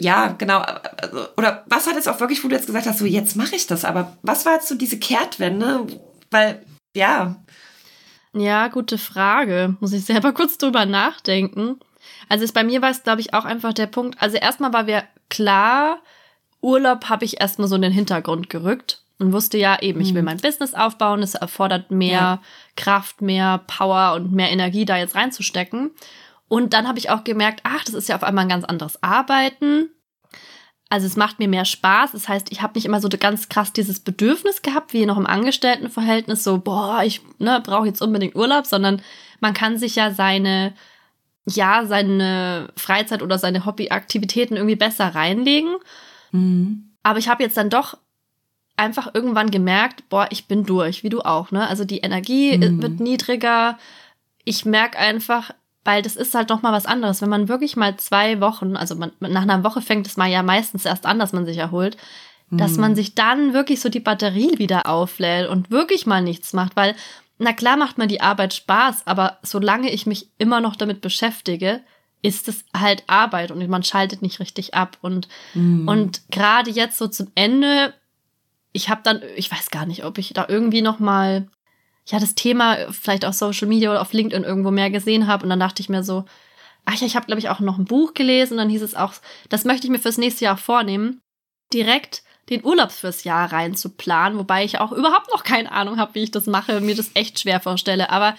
ja, 0.00 0.34
genau. 0.36 0.58
also, 0.58 1.28
Oder 1.36 1.64
was 1.68 1.86
hat 1.86 1.94
jetzt 1.94 2.08
auch 2.08 2.18
wirklich, 2.18 2.42
wo 2.42 2.48
du 2.48 2.56
jetzt 2.56 2.66
gesagt 2.66 2.86
hast, 2.86 2.98
so 2.98 3.04
jetzt 3.06 3.36
mache 3.36 3.54
ich 3.54 3.66
das, 3.66 3.84
aber 3.84 4.16
was 4.22 4.44
war 4.46 4.54
jetzt 4.54 4.68
so 4.68 4.74
diese 4.74 4.98
Kehrtwende? 4.98 5.86
Weil, 6.30 6.62
ja, 6.96 7.36
Ja, 8.34 8.68
gute 8.68 8.98
Frage. 8.98 9.76
Muss 9.80 9.92
ich 9.92 10.04
selber 10.04 10.32
kurz 10.34 10.58
drüber 10.58 10.86
nachdenken. 10.86 11.78
Also 12.28 12.44
es, 12.44 12.52
bei 12.52 12.64
mir 12.64 12.82
war 12.82 12.90
es, 12.90 13.02
glaube 13.02 13.20
ich, 13.20 13.34
auch 13.34 13.44
einfach 13.44 13.72
der 13.72 13.86
Punkt. 13.86 14.20
Also 14.20 14.36
erstmal 14.36 14.72
war 14.72 14.84
mir 14.84 15.04
klar, 15.28 15.98
Urlaub 16.60 17.08
habe 17.08 17.24
ich 17.24 17.40
erstmal 17.40 17.68
so 17.68 17.76
in 17.76 17.82
den 17.82 17.92
Hintergrund 17.92 18.50
gerückt 18.50 19.02
und 19.18 19.32
wusste 19.32 19.58
ja 19.58 19.80
eben, 19.80 20.00
ich 20.00 20.14
will 20.14 20.22
mein 20.22 20.38
Business 20.38 20.74
aufbauen. 20.74 21.22
Es 21.22 21.34
erfordert 21.34 21.90
mehr 21.90 22.10
Ja. 22.10 22.42
Kraft, 22.76 23.22
mehr 23.22 23.58
Power 23.66 24.14
und 24.14 24.32
mehr 24.32 24.50
Energie 24.50 24.84
da 24.84 24.96
jetzt 24.96 25.14
reinzustecken. 25.14 25.90
Und 26.48 26.74
dann 26.74 26.86
habe 26.86 26.98
ich 26.98 27.10
auch 27.10 27.24
gemerkt, 27.24 27.60
ach, 27.64 27.84
das 27.84 27.94
ist 27.94 28.08
ja 28.08 28.16
auf 28.16 28.22
einmal 28.22 28.44
ein 28.44 28.50
ganz 28.50 28.64
anderes 28.64 29.02
Arbeiten. 29.02 29.90
Also 30.88 31.06
es 31.06 31.16
macht 31.16 31.40
mir 31.40 31.48
mehr 31.48 31.64
Spaß. 31.64 32.12
Das 32.12 32.28
heißt, 32.28 32.52
ich 32.52 32.62
habe 32.62 32.74
nicht 32.74 32.84
immer 32.84 33.00
so 33.00 33.08
ganz 33.08 33.48
krass 33.48 33.72
dieses 33.72 34.00
Bedürfnis 34.00 34.62
gehabt, 34.62 34.92
wie 34.92 35.06
noch 35.06 35.16
im 35.16 35.26
Angestelltenverhältnis, 35.26 36.44
so, 36.44 36.58
boah, 36.58 37.02
ich 37.02 37.22
ne, 37.38 37.60
brauche 37.64 37.86
jetzt 37.86 38.02
unbedingt 38.02 38.36
Urlaub, 38.36 38.66
sondern 38.66 39.02
man 39.40 39.54
kann 39.54 39.78
sich 39.78 39.96
ja 39.96 40.12
seine, 40.12 40.74
ja, 41.48 41.86
seine 41.86 42.68
Freizeit 42.76 43.22
oder 43.22 43.38
seine 43.38 43.64
Hobbyaktivitäten 43.64 44.56
irgendwie 44.56 44.76
besser 44.76 45.14
reinlegen. 45.14 45.76
Mhm. 46.32 46.90
Aber 47.02 47.18
ich 47.18 47.28
habe 47.28 47.42
jetzt 47.42 47.56
dann 47.56 47.70
doch 47.70 47.96
einfach 48.76 49.14
irgendwann 49.14 49.50
gemerkt, 49.50 50.08
boah, 50.08 50.26
ich 50.30 50.48
bin 50.48 50.64
durch, 50.64 51.02
wie 51.02 51.08
du 51.08 51.20
auch, 51.22 51.50
ne? 51.50 51.66
Also 51.66 51.84
die 51.84 51.98
Energie 52.00 52.58
Mhm. 52.58 52.82
wird 52.82 53.00
niedriger. 53.00 53.78
Ich 54.44 54.64
merke 54.64 54.98
einfach, 54.98 55.50
weil 55.84 56.02
das 56.02 56.16
ist 56.16 56.34
halt 56.34 56.48
noch 56.50 56.62
mal 56.62 56.72
was 56.72 56.84
anderes, 56.86 57.22
wenn 57.22 57.28
man 57.28 57.48
wirklich 57.48 57.76
mal 57.76 57.96
zwei 57.96 58.40
Wochen, 58.40 58.76
also 58.76 58.96
man, 58.96 59.12
nach 59.20 59.42
einer 59.42 59.62
Woche 59.64 59.80
fängt 59.80 60.06
es 60.06 60.16
mal 60.16 60.28
ja 60.28 60.42
meistens 60.42 60.84
erst 60.84 61.06
an, 61.06 61.18
dass 61.18 61.32
man 61.32 61.46
sich 61.46 61.56
erholt, 61.58 61.96
dass 62.50 62.72
Mhm. 62.76 62.80
man 62.80 62.94
sich 62.96 63.14
dann 63.14 63.52
wirklich 63.54 63.80
so 63.80 63.88
die 63.88 64.00
Batterie 64.00 64.58
wieder 64.58 64.86
auflädt 64.88 65.48
und 65.48 65.70
wirklich 65.70 66.06
mal 66.06 66.22
nichts 66.22 66.52
macht, 66.52 66.76
weil 66.76 66.94
na 67.38 67.52
klar 67.52 67.76
macht 67.76 67.98
mir 67.98 68.06
die 68.06 68.20
Arbeit 68.20 68.54
Spaß, 68.54 69.06
aber 69.06 69.38
solange 69.42 69.90
ich 69.90 70.06
mich 70.06 70.30
immer 70.38 70.60
noch 70.60 70.76
damit 70.76 71.00
beschäftige, 71.00 71.82
ist 72.22 72.48
es 72.48 72.64
halt 72.76 73.04
Arbeit 73.06 73.50
und 73.50 73.66
man 73.68 73.82
schaltet 73.82 74.22
nicht 74.22 74.40
richtig 74.40 74.74
ab. 74.74 74.98
Und 75.02 75.28
Mhm. 75.54 75.86
und 75.88 76.22
gerade 76.30 76.70
jetzt 76.70 76.98
so 76.98 77.08
zum 77.08 77.28
Ende, 77.34 77.94
ich 78.72 78.88
habe 78.88 79.02
dann, 79.04 79.20
ich 79.36 79.50
weiß 79.50 79.70
gar 79.70 79.86
nicht, 79.86 80.04
ob 80.04 80.18
ich 80.18 80.32
da 80.32 80.46
irgendwie 80.48 80.82
noch 80.82 80.98
mal 80.98 81.48
ja 82.06 82.18
das 82.18 82.34
Thema 82.34 82.76
vielleicht 82.92 83.24
auf 83.24 83.34
Social 83.34 83.68
Media 83.68 83.90
oder 83.90 84.00
auf 84.00 84.12
LinkedIn 84.12 84.44
irgendwo 84.44 84.70
mehr 84.70 84.90
gesehen 84.90 85.26
habe 85.26 85.42
und 85.44 85.50
dann 85.50 85.60
dachte 85.60 85.82
ich 85.82 85.88
mir 85.88 86.02
so, 86.02 86.24
ach 86.84 86.94
ja, 86.94 87.06
ich 87.06 87.16
habe 87.16 87.26
glaube 87.26 87.40
ich 87.40 87.48
auch 87.48 87.60
noch 87.60 87.78
ein 87.78 87.84
Buch 87.84 88.14
gelesen. 88.14 88.54
Und 88.54 88.58
dann 88.58 88.70
hieß 88.70 88.82
es 88.82 88.94
auch, 88.94 89.12
das 89.48 89.64
möchte 89.64 89.86
ich 89.86 89.90
mir 89.90 89.98
fürs 89.98 90.18
nächste 90.18 90.44
Jahr 90.44 90.56
vornehmen, 90.56 91.20
direkt 91.72 92.22
den 92.50 92.64
Urlaub 92.64 92.92
fürs 92.92 93.24
Jahr 93.24 93.52
reinzuplanen, 93.52 94.38
wobei 94.38 94.64
ich 94.64 94.78
auch 94.78 94.92
überhaupt 94.92 95.28
noch 95.32 95.42
keine 95.44 95.72
Ahnung 95.72 95.98
habe, 95.98 96.14
wie 96.14 96.22
ich 96.22 96.30
das 96.30 96.46
mache, 96.46 96.80
mir 96.80 96.94
das 96.94 97.10
echt 97.14 97.40
schwer 97.40 97.60
vorstelle, 97.60 98.10
aber 98.10 98.36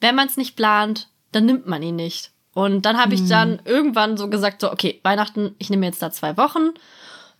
wenn 0.00 0.14
man 0.14 0.28
es 0.28 0.36
nicht 0.36 0.56
plant, 0.56 1.08
dann 1.32 1.46
nimmt 1.46 1.66
man 1.66 1.82
ihn 1.82 1.96
nicht. 1.96 2.30
Und 2.52 2.82
dann 2.82 2.98
habe 2.98 3.14
ich 3.14 3.26
dann 3.28 3.60
irgendwann 3.64 4.16
so 4.16 4.28
gesagt, 4.30 4.60
so, 4.60 4.70
okay, 4.70 5.00
Weihnachten, 5.02 5.56
ich 5.58 5.70
nehme 5.70 5.86
jetzt 5.86 6.00
da 6.00 6.12
zwei 6.12 6.36
Wochen. 6.36 6.70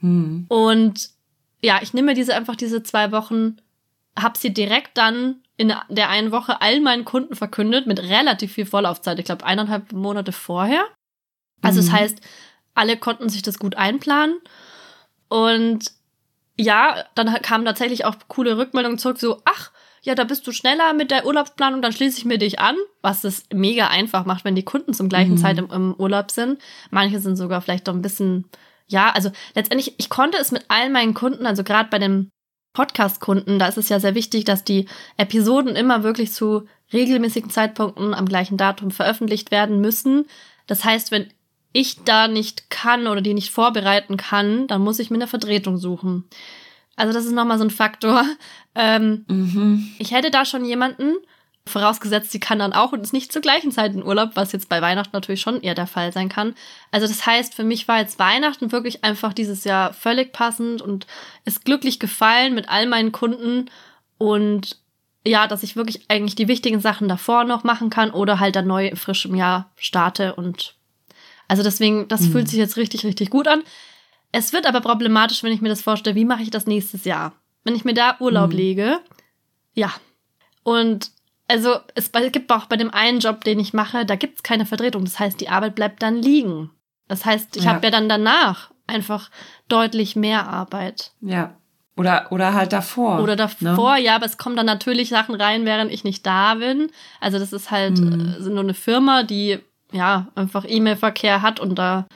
Mhm. 0.00 0.46
Und 0.49 1.11
ja, 1.62 1.79
ich 1.82 1.94
nehme 1.94 2.14
diese 2.14 2.35
einfach 2.35 2.56
diese 2.56 2.82
zwei 2.82 3.12
Wochen, 3.12 3.58
habe 4.19 4.37
sie 4.37 4.52
direkt 4.52 4.99
dann 4.99 5.37
in 5.56 5.73
der 5.88 6.08
einen 6.08 6.32
Woche 6.32 6.61
allen 6.61 6.82
meinen 6.82 7.05
Kunden 7.05 7.37
verkündet 7.37 7.87
mit 7.87 8.00
relativ 8.00 8.52
viel 8.52 8.67
Vorlaufzeit. 8.67 9.20
Ich 9.20 9.25
glaube, 9.25 9.46
eineinhalb 9.46 9.93
Monate 9.93 10.32
vorher. 10.32 10.84
Also 11.63 11.81
Mhm. 11.81 11.86
das 11.86 11.94
heißt, 11.94 12.19
alle 12.74 12.96
konnten 12.96 13.29
sich 13.29 13.43
das 13.43 13.60
gut 13.60 13.77
einplanen. 13.77 14.41
Und 15.34 15.91
ja, 16.56 17.05
dann 17.17 17.26
kam 17.43 17.64
tatsächlich 17.64 18.05
auch 18.05 18.14
coole 18.29 18.56
Rückmeldungen 18.56 18.98
zurück, 18.98 19.19
so, 19.19 19.43
ach, 19.44 19.72
ja, 20.03 20.14
da 20.14 20.22
bist 20.22 20.46
du 20.46 20.53
schneller 20.53 20.93
mit 20.93 21.10
der 21.10 21.26
Urlaubsplanung, 21.26 21.82
dann 21.82 21.93
schließe 21.93 22.19
ich 22.19 22.24
mir 22.24 22.38
dich 22.38 22.60
an, 22.60 22.76
was 23.03 23.24
es 23.24 23.46
mega 23.53 23.88
einfach 23.88 24.26
macht, 24.26 24.44
wenn 24.44 24.55
die 24.55 24.62
Kunden 24.62 24.94
zum 24.94 25.08
gleichen 25.08 25.32
Mhm. 25.32 25.38
Zeit 25.38 25.58
im, 25.58 25.70
im 25.72 25.94
Urlaub 25.94 26.31
sind. 26.31 26.60
Manche 26.93 27.19
sind 27.19 27.34
sogar 27.34 27.60
vielleicht 27.62 27.88
doch 27.88 27.94
ein 27.94 28.03
bisschen, 28.03 28.44
ja, 28.86 29.10
also 29.10 29.32
letztendlich, 29.56 29.96
ich 29.98 30.08
konnte 30.08 30.38
es 30.38 30.53
mit 30.53 30.67
all 30.69 30.88
meinen 30.88 31.14
Kunden, 31.14 31.46
also 31.46 31.64
gerade 31.64 31.88
bei 31.91 31.98
den 31.98 32.31
Podcast-Kunden, 32.72 33.58
da 33.58 33.67
ist 33.67 33.79
es 33.79 33.88
ja 33.88 33.98
sehr 33.98 34.14
wichtig, 34.14 34.44
dass 34.44 34.62
die 34.62 34.86
Episoden 35.17 35.74
immer 35.74 36.05
wirklich 36.05 36.32
zu 36.32 36.69
regelmäßigen 36.93 37.50
Zeitpunkten 37.50 38.14
am 38.14 38.26
gleichen 38.26 38.56
Datum 38.56 38.93
veröffentlicht 38.93 39.50
werden 39.50 39.81
müssen. 39.81 40.26
Das 40.69 40.84
heißt, 40.84 41.10
wenn 41.10 41.29
ich 41.74 42.04
da 42.04 42.28
nicht 42.28 42.70
kann 42.70 43.06
oder 43.06 43.20
die 43.20 43.34
nicht 43.34 43.50
vorbereiten 43.50 44.16
kann, 44.16 44.66
dann 44.69 44.81
muss 44.81 44.98
ich 45.00 45.10
mir 45.10 45.16
eine 45.16 45.26
Vertretung 45.26 45.76
suchen. 45.76 46.24
Also 46.96 47.12
das 47.12 47.26
ist 47.26 47.32
nochmal 47.32 47.58
so 47.58 47.64
ein 47.64 47.70
Faktor. 47.70 48.24
Ähm, 48.76 49.24
Mhm. 49.28 49.88
ich 50.00 50.10
hätte 50.10 50.32
da 50.32 50.44
schon 50.44 50.64
jemanden, 50.64 51.14
vorausgesetzt, 51.64 52.32
sie 52.32 52.40
kann 52.40 52.58
dann 52.58 52.72
auch 52.72 52.90
und 52.90 53.02
ist 53.02 53.12
nicht 53.12 53.32
zur 53.32 53.40
gleichen 53.40 53.70
Zeit 53.70 53.94
in 53.94 54.02
Urlaub, 54.02 54.31
was 54.34 54.50
jetzt 54.50 54.69
bei 54.69 54.82
Weihnachten 54.82 55.12
natürlich 55.12 55.40
schon 55.40 55.60
eher 55.62 55.76
der 55.76 55.86
Fall 55.86 56.12
sein 56.12 56.28
kann. 56.28 56.56
Also 56.90 57.06
das 57.06 57.24
heißt, 57.24 57.54
für 57.54 57.62
mich 57.62 57.86
war 57.86 58.00
jetzt 58.00 58.19
Weihnachten 58.19 58.72
wirklich 58.72 59.04
einfach 59.04 59.32
dieses 59.32 59.62
Jahr 59.62 59.93
völlig 59.93 60.32
passend 60.32 60.82
und 60.82 61.06
ist 61.44 61.64
glücklich 61.64 62.00
gefallen 62.00 62.52
mit 62.52 62.69
all 62.69 62.88
meinen 62.88 63.12
Kunden 63.12 63.70
und 64.19 64.76
ja, 65.24 65.46
dass 65.46 65.62
ich 65.62 65.76
wirklich 65.76 66.06
eigentlich 66.08 66.34
die 66.34 66.48
wichtigen 66.48 66.81
Sachen 66.81 67.06
davor 67.06 67.44
noch 67.44 67.62
machen 67.62 67.90
kann 67.90 68.10
oder 68.10 68.40
halt 68.40 68.56
dann 68.56 68.66
neu 68.66 68.90
frisch 68.96 69.24
im 69.24 69.36
Jahr 69.36 69.70
starte 69.76 70.34
und 70.34 70.74
also 71.48 71.63
deswegen, 71.63 72.08
das 72.08 72.22
Mhm. 72.22 72.32
fühlt 72.32 72.48
sich 72.48 72.58
jetzt 72.58 72.77
richtig, 72.77 73.05
richtig 73.05 73.31
gut 73.31 73.48
an. 73.48 73.63
Es 74.32 74.53
wird 74.53 74.67
aber 74.67 74.81
problematisch, 74.81 75.43
wenn 75.43 75.53
ich 75.53 75.60
mir 75.60 75.69
das 75.69 75.82
vorstelle, 75.82 76.17
wie 76.17 76.24
mache 76.24 76.43
ich 76.43 76.51
das 76.51 76.67
nächstes 76.67 77.05
Jahr? 77.05 77.32
Wenn 77.63 77.77
ich 77.77 77.84
mir 77.84 77.94
da 77.94 78.17
Urlaub 78.20 78.51
Mhm. 78.51 78.56
lege, 78.56 79.01
ja. 79.74 79.93
Und 80.63 81.10
also 81.46 81.77
es 81.94 82.10
gibt 82.32 82.51
auch 82.51 82.67
bei 82.67 82.77
dem 82.77 82.91
einen 82.91 83.20
Job, 83.20 83.44
den 83.44 83.58
ich 83.60 83.72
mache, 83.74 84.06
da 84.06 84.17
gibt 84.17 84.36
es 84.39 84.43
keine 84.43 84.67
Vertretung. 84.67 85.05
Das 85.05 85.19
heißt, 85.20 85.41
die 85.41 85.48
Arbeit 85.48 85.74
bleibt 85.74 86.03
dann 86.03 86.17
liegen. 86.22 86.70
Das 87.06 87.24
heißt, 87.24 87.56
ich 87.56 87.65
Ja. 87.65 87.74
habe 87.74 87.84
ja 87.86 87.91
dann 87.91 88.08
danach 88.08 88.70
einfach 88.86 89.31
deutlich 89.69 90.17
mehr 90.17 90.48
Arbeit. 90.48 91.13
Ja. 91.20 91.56
Oder, 91.96 92.32
oder 92.32 92.55
halt 92.55 92.72
davor. 92.72 93.22
Oder 93.22 93.36
davor, 93.36 93.94
ne? 93.94 94.01
ja, 94.03 94.17
aber 94.17 94.27
es 94.27 94.36
kommen 94.36 94.56
dann 94.56 94.67
natürlich 94.67 95.10
Sachen 95.10 95.36
rein, 95.36 95.65
während 95.65 95.93
ich 95.93 96.03
nicht 96.03 96.27
da 96.27 96.55
bin. 96.56 96.91
Also 97.20 97.39
das 97.39 97.53
ist 97.53 97.70
halt 97.70 97.98
mhm. 97.98 98.36
nur 98.48 98.60
eine 98.65 98.74
Firma, 98.74 99.22
die 99.22 99.60
ja 99.94 100.29
einfach 100.34 100.65
E-Mail-Verkehr 100.67 101.43
hat 101.43 101.60
und 101.60 101.77
da, 101.77 102.06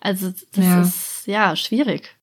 also 0.00 0.32
das 0.52 0.64
ja. 0.64 0.80
ist 0.82 1.26
ja 1.26 1.56
schwierig. 1.56 2.16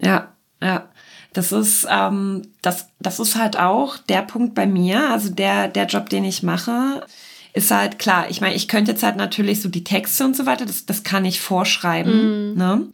Ja, 0.00 0.34
ja. 0.62 0.88
Das 1.32 1.50
ist, 1.50 1.86
ähm, 1.90 2.42
das, 2.62 2.90
das 3.00 3.18
ist 3.18 3.36
halt 3.36 3.58
auch 3.58 3.98
der 3.98 4.22
Punkt 4.22 4.54
bei 4.54 4.66
mir, 4.66 5.10
also 5.10 5.30
der, 5.30 5.66
der 5.66 5.86
Job, 5.86 6.08
den 6.08 6.24
ich 6.24 6.44
mache, 6.44 7.04
ist 7.52 7.72
halt 7.72 7.98
klar. 7.98 8.30
Ich 8.30 8.40
meine, 8.40 8.54
ich 8.54 8.68
könnte 8.68 8.92
jetzt 8.92 9.02
halt 9.02 9.16
natürlich 9.16 9.60
so 9.60 9.68
die 9.68 9.84
Texte 9.84 10.24
und 10.24 10.36
so 10.36 10.46
weiter, 10.46 10.64
das, 10.64 10.86
das 10.86 11.02
kann 11.02 11.24
ich 11.24 11.40
vorschreiben, 11.40 12.52
mm. 12.52 12.56
ne? 12.56 12.88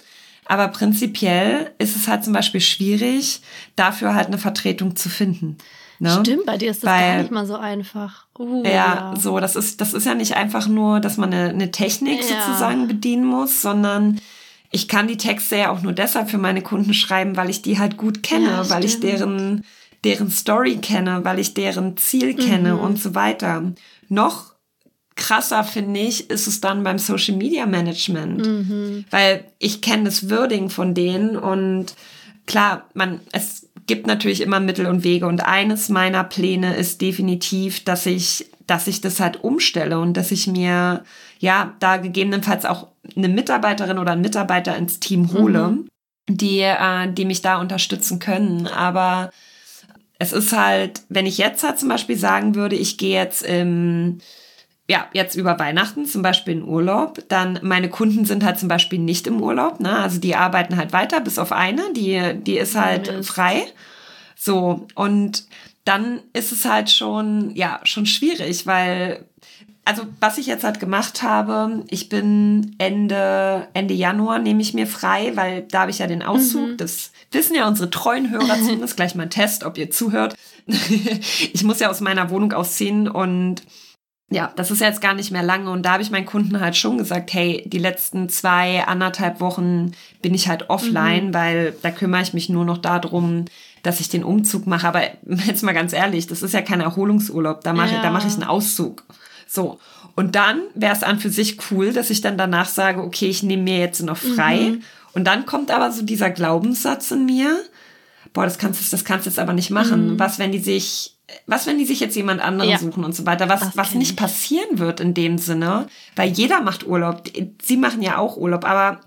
Aber 0.47 0.69
prinzipiell 0.69 1.71
ist 1.79 1.95
es 1.95 2.09
halt 2.09 2.25
zum 2.25 2.33
Beispiel 2.33 2.61
schwierig, 2.61 3.41
dafür 3.77 4.15
halt 4.15 4.27
eine 4.27 4.39
Vertretung 4.39 4.97
zu 4.97 5.09
finden. 5.09 5.59
Ne? 6.01 6.19
Stimmt, 6.21 6.47
bei 6.47 6.57
dir 6.57 6.71
ist 6.71 6.83
das 6.83 6.91
Weil, 6.91 7.13
gar 7.13 7.19
nicht 7.19 7.31
mal 7.31 7.47
so 7.47 7.57
einfach. 7.57 8.27
Uh, 8.39 8.65
ja, 8.65 8.71
ja, 8.71 9.15
so, 9.19 9.39
das 9.39 9.55
ist, 9.55 9.83
das 9.83 9.93
ist 9.93 10.07
ja 10.07 10.15
nicht 10.15 10.35
einfach 10.35 10.67
nur, 10.67 10.99
dass 10.99 11.19
man 11.19 11.33
eine, 11.33 11.51
eine 11.51 11.71
Technik 11.71 12.21
ja. 12.23 12.47
sozusagen 12.47 12.89
bedienen 12.89 13.27
muss, 13.27 13.61
sondern 13.61 14.19
ich 14.71 14.89
kann 14.89 15.09
die 15.09 15.19
Texte 15.19 15.57
ja 15.57 15.71
auch 15.71 15.83
nur 15.83 15.93
deshalb 15.93 16.31
für 16.31 16.39
meine 16.39 16.63
Kunden 16.63 16.95
schreiben, 16.95 17.37
weil 17.37 17.51
ich 17.51 17.61
die 17.61 17.79
halt 17.79 17.99
gut 17.99 18.23
kenne, 18.23 18.47
ja, 18.47 18.71
weil 18.71 18.85
ich 18.85 19.01
deren, 19.01 19.65
deren 20.05 20.31
Story 20.31 20.79
kenne, 20.79 21.21
weil 21.25 21.39
ich 21.39 21.53
deren 21.53 21.99
Ziel 21.99 22.35
kenne 22.35 22.75
mhm. 22.75 22.81
und 22.81 22.99
so 22.99 23.15
weiter. 23.15 23.75
Noch 24.09 24.55
krasser 25.17 25.65
finde 25.65 26.01
ich, 26.01 26.31
ist 26.31 26.47
es 26.47 26.63
dann 26.63 26.83
beim 26.83 26.99
Social 26.99 27.37
Media 27.37 27.67
Management, 27.67 28.47
mhm. 28.47 29.05
weil 29.11 29.45
ich 29.59 29.83
kenne 29.83 30.05
das 30.05 30.31
Wording 30.31 30.71
von 30.71 30.95
denen 30.95 31.37
und 31.37 31.95
klar, 32.47 32.89
man, 32.95 33.21
es 33.33 33.70
gibt 33.91 34.07
natürlich 34.07 34.41
immer 34.41 34.61
Mittel 34.61 34.87
und 34.87 35.03
Wege 35.03 35.27
und 35.27 35.45
eines 35.45 35.89
meiner 35.89 36.23
Pläne 36.23 36.77
ist 36.77 37.01
definitiv, 37.01 37.83
dass 37.83 38.07
ich, 38.07 38.49
dass 38.65 38.87
ich 38.87 39.01
das 39.01 39.19
halt 39.19 39.43
umstelle 39.43 39.99
und 39.99 40.17
dass 40.17 40.31
ich 40.31 40.47
mir, 40.47 41.03
ja, 41.41 41.75
da 41.81 41.97
gegebenenfalls 41.97 42.67
auch 42.67 42.87
eine 43.17 43.29
Mitarbeiterin 43.29 43.99
oder 43.99 44.13
einen 44.13 44.21
Mitarbeiter 44.21 44.77
ins 44.77 45.01
Team 45.01 45.33
hole, 45.33 45.71
mhm. 45.71 45.89
die, 46.29 46.61
äh, 46.61 47.13
die 47.13 47.25
mich 47.25 47.43
da 47.43 47.61
unterstützen 47.61 48.21
können. 48.21 48.69
Aber 48.69 49.33
es 50.21 50.33
ist 50.33 50.57
halt, 50.57 51.03
wenn 51.09 51.27
ich 51.27 51.39
jetzt 51.39 51.65
halt 51.65 51.81
zum 51.81 51.89
Beispiel 51.89 52.17
sagen 52.17 52.55
würde, 52.55 52.77
ich 52.77 52.97
gehe 52.97 53.19
jetzt 53.19 53.43
im, 53.43 54.19
ja, 54.91 55.07
jetzt 55.13 55.37
über 55.37 55.57
Weihnachten 55.61 56.05
zum 56.05 56.21
Beispiel 56.21 56.55
in 56.55 56.65
Urlaub, 56.65 57.23
dann 57.29 57.61
meine 57.63 57.89
Kunden 57.89 58.25
sind 58.25 58.45
halt 58.45 58.59
zum 58.59 58.69
Beispiel 58.69 58.99
nicht 58.99 59.29
im 59.29 59.41
Urlaub, 59.41 59.79
ne? 59.79 59.97
Also 59.97 60.19
die 60.19 60.35
arbeiten 60.35 60.77
halt 60.77 60.93
weiter, 60.93 61.21
bis 61.21 61.39
auf 61.39 61.53
eine, 61.53 61.93
die, 61.95 62.35
die 62.43 62.59
ist 62.59 62.75
halt 62.75 63.17
mhm. 63.17 63.23
frei. 63.23 63.63
So, 64.35 64.89
und 64.97 65.45
dann 65.85 66.19
ist 66.33 66.51
es 66.51 66.65
halt 66.65 66.91
schon, 66.91 67.55
ja, 67.55 67.79
schon 67.85 68.05
schwierig, 68.05 68.67
weil 68.67 69.27
also 69.85 70.03
was 70.19 70.39
ich 70.39 70.47
jetzt 70.47 70.65
halt 70.65 70.81
gemacht 70.81 71.23
habe, 71.23 71.85
ich 71.89 72.09
bin 72.09 72.75
Ende, 72.79 73.69
Ende 73.75 73.95
Januar 73.95 74.41
nehme 74.41 74.61
ich 74.61 74.75
mir 74.75 74.89
frei, 74.89 75.33
weil 75.37 75.63
da 75.71 75.83
habe 75.83 75.93
ich 75.93 76.01
ja 76.01 76.09
den 76.09 76.25
Auszug. 76.25 76.71
Mhm. 76.71 76.77
Das 76.79 77.13
wissen 77.31 77.55
ja 77.55 77.69
unsere 77.69 77.91
treuen 77.91 78.29
Hörer 78.31 78.57
zumindest. 78.59 78.97
Gleich 78.97 79.15
mal 79.15 79.25
ein 79.25 79.31
Test, 79.31 79.63
ob 79.63 79.79
ihr 79.79 79.91
zuhört. 79.91 80.35
ich 80.67 81.63
muss 81.63 81.79
ja 81.79 81.91
aus 81.91 82.01
meiner 82.01 82.31
Wohnung 82.31 82.53
ausziehen 82.53 83.09
und 83.09 83.63
ja, 84.33 84.53
das 84.55 84.71
ist 84.71 84.81
jetzt 84.81 85.01
gar 85.01 85.15
nicht 85.15 85.33
mehr 85.33 85.43
lange 85.43 85.71
und 85.71 85.83
da 85.83 85.95
habe 85.95 86.03
ich 86.05 86.13
meinen 86.13 86.27
Kunden 86.27 86.61
halt 86.61 86.77
schon 86.77 86.99
gesagt, 86.99 87.33
hey, 87.33 87.65
die 87.67 87.79
letzten 87.79 88.29
zwei, 88.29 88.85
anderthalb 88.85 89.41
Wochen 89.41 89.93
bin 90.23 90.35
ich 90.35 90.49
halt 90.49 90.71
offline, 90.71 91.29
mhm. 91.29 91.35
weil 91.35 91.75
da 91.83 91.91
kümmere 91.91 92.23
ich 92.23 92.33
mich 92.33 92.49
nur 92.49 92.65
noch 92.65 92.79
darum, 92.79 93.47
dass 93.83 93.99
ich 93.99 94.09
den 94.09 94.23
Umzug 94.23 94.69
mache. 94.69 94.87
Aber 94.87 95.03
jetzt 95.47 95.65
mal 95.65 95.75
ganz 95.75 95.93
ehrlich, 95.93 96.29
das 96.29 96.43
ist 96.43 96.55
ja 96.55 96.63
kein 96.63 96.81
Erholungsurlaub, 96.81 97.63
da 97.63 97.73
mache 97.73 97.95
ja. 97.95 98.03
da 98.03 98.11
mache 98.11 98.29
ich 98.29 98.35
einen 98.35 98.45
Auszug. 98.45 99.05
So. 99.49 99.81
Und 100.15 100.37
dann 100.37 100.61
wäre 100.75 100.95
es 100.95 101.03
an 101.03 101.19
für 101.19 101.31
sich 101.31 101.59
cool, 101.71 101.93
dass 101.93 102.11
ich 102.11 102.21
dann 102.21 102.39
danach 102.39 102.69
sage, 102.69 103.03
okay, 103.03 103.27
ich 103.27 103.43
nehme 103.43 103.65
mir 103.65 103.79
jetzt 103.79 104.03
noch 104.03 104.17
frei. 104.17 104.59
Mhm. 104.59 104.83
Und 105.13 105.25
dann 105.25 105.45
kommt 105.45 105.73
aber 105.73 105.91
so 105.91 106.03
dieser 106.03 106.31
Glaubenssatz 106.31 107.11
in 107.11 107.27
mir, 107.27 107.61
boah, 108.33 108.45
das 108.45 108.59
kannst 108.59 108.81
du, 108.81 108.91
das 108.91 109.05
kannst 109.05 109.27
du 109.27 109.31
jetzt 109.31 109.39
aber 109.41 109.55
nicht 109.55 109.71
machen. 109.71 110.13
Mhm. 110.13 110.19
Was, 110.21 110.39
wenn 110.39 110.53
die 110.53 110.61
sich, 110.61 111.17
was, 111.47 111.67
wenn 111.67 111.79
die 111.79 111.85
sich 111.85 112.01
jetzt 112.01 112.17
jemand 112.17 112.41
anderen 112.41 112.71
ja. 112.71 112.79
suchen 112.79 113.05
und 113.05 113.15
so 113.15 113.27
weiter? 113.27 113.49
Was, 113.49 113.77
was 113.77 113.95
nicht 113.95 114.13
ich. 114.13 114.17
passieren 114.17 114.79
wird 114.79 115.01
in 115.01 115.15
dem 115.15 115.39
Sinne, 115.39 115.87
weil 116.17 116.31
jeder 116.31 116.61
macht 116.61 116.87
Urlaub. 116.87 117.25
Sie 117.63 117.77
machen 117.77 118.03
ja 118.03 118.19
auch 118.19 118.37
Urlaub, 118.37 118.65
aber 118.65 119.01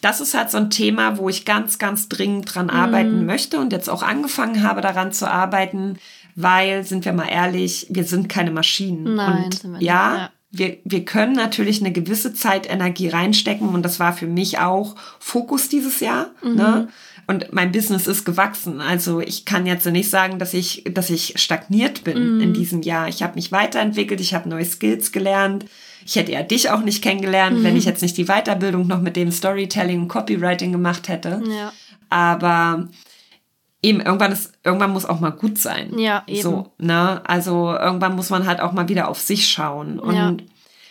das 0.00 0.20
ist 0.20 0.34
halt 0.34 0.50
so 0.50 0.58
ein 0.58 0.68
Thema, 0.70 1.16
wo 1.16 1.28
ich 1.28 1.44
ganz, 1.44 1.78
ganz 1.78 2.08
dringend 2.08 2.54
dran 2.54 2.66
mhm. 2.66 2.72
arbeiten 2.72 3.26
möchte 3.26 3.58
und 3.58 3.72
jetzt 3.72 3.88
auch 3.88 4.02
angefangen 4.02 4.62
habe, 4.62 4.80
daran 4.80 5.12
zu 5.12 5.30
arbeiten, 5.30 5.96
weil, 6.34 6.84
sind 6.84 7.04
wir 7.04 7.12
mal 7.12 7.28
ehrlich, 7.28 7.86
wir 7.88 8.04
sind 8.04 8.28
keine 8.28 8.50
Maschinen. 8.50 9.14
Nein, 9.14 9.44
und 9.44 9.54
sind 9.54 9.72
wir 9.72 9.82
ja, 9.82 10.16
ja. 10.16 10.30
Wir, 10.54 10.76
wir 10.84 11.06
können 11.06 11.32
natürlich 11.32 11.80
eine 11.80 11.92
gewisse 11.92 12.34
Zeit 12.34 12.68
Energie 12.70 13.08
reinstecken 13.08 13.70
und 13.70 13.82
das 13.82 13.98
war 14.00 14.12
für 14.12 14.26
mich 14.26 14.58
auch 14.58 14.96
Fokus 15.18 15.70
dieses 15.70 16.00
Jahr. 16.00 16.30
Mhm. 16.42 16.54
Ne? 16.54 16.88
Und 17.26 17.52
mein 17.52 17.72
Business 17.72 18.06
ist 18.06 18.24
gewachsen. 18.24 18.80
Also 18.80 19.20
ich 19.20 19.44
kann 19.44 19.64
jetzt 19.64 19.86
nicht 19.86 20.10
sagen, 20.10 20.38
dass 20.38 20.54
ich, 20.54 20.84
dass 20.92 21.08
ich 21.08 21.34
stagniert 21.36 22.04
bin 22.04 22.36
mhm. 22.36 22.40
in 22.40 22.52
diesem 22.52 22.82
Jahr. 22.82 23.08
Ich 23.08 23.22
habe 23.22 23.36
mich 23.36 23.52
weiterentwickelt, 23.52 24.20
ich 24.20 24.34
habe 24.34 24.48
neue 24.48 24.64
Skills 24.64 25.12
gelernt. 25.12 25.66
Ich 26.04 26.16
hätte 26.16 26.32
ja 26.32 26.42
dich 26.42 26.70
auch 26.70 26.80
nicht 26.80 27.02
kennengelernt, 27.02 27.60
mhm. 27.60 27.64
wenn 27.64 27.76
ich 27.76 27.84
jetzt 27.84 28.02
nicht 28.02 28.16
die 28.16 28.26
Weiterbildung 28.26 28.86
noch 28.86 29.00
mit 29.00 29.14
dem 29.14 29.30
Storytelling 29.30 30.02
und 30.02 30.08
Copywriting 30.08 30.72
gemacht 30.72 31.08
hätte. 31.08 31.40
Ja. 31.48 31.72
Aber 32.10 32.88
eben 33.82 34.00
irgendwann 34.00 34.32
ist, 34.32 34.52
irgendwann 34.64 34.92
muss 34.92 35.04
auch 35.04 35.20
mal 35.20 35.30
gut 35.30 35.58
sein. 35.58 35.96
Ja, 35.98 36.24
eben. 36.26 36.42
So, 36.42 36.72
ne? 36.78 37.22
Also 37.24 37.72
irgendwann 37.72 38.16
muss 38.16 38.30
man 38.30 38.46
halt 38.46 38.60
auch 38.60 38.72
mal 38.72 38.88
wieder 38.88 39.08
auf 39.08 39.20
sich 39.20 39.48
schauen. 39.48 40.00
Und 40.00 40.14
ja. 40.14 40.36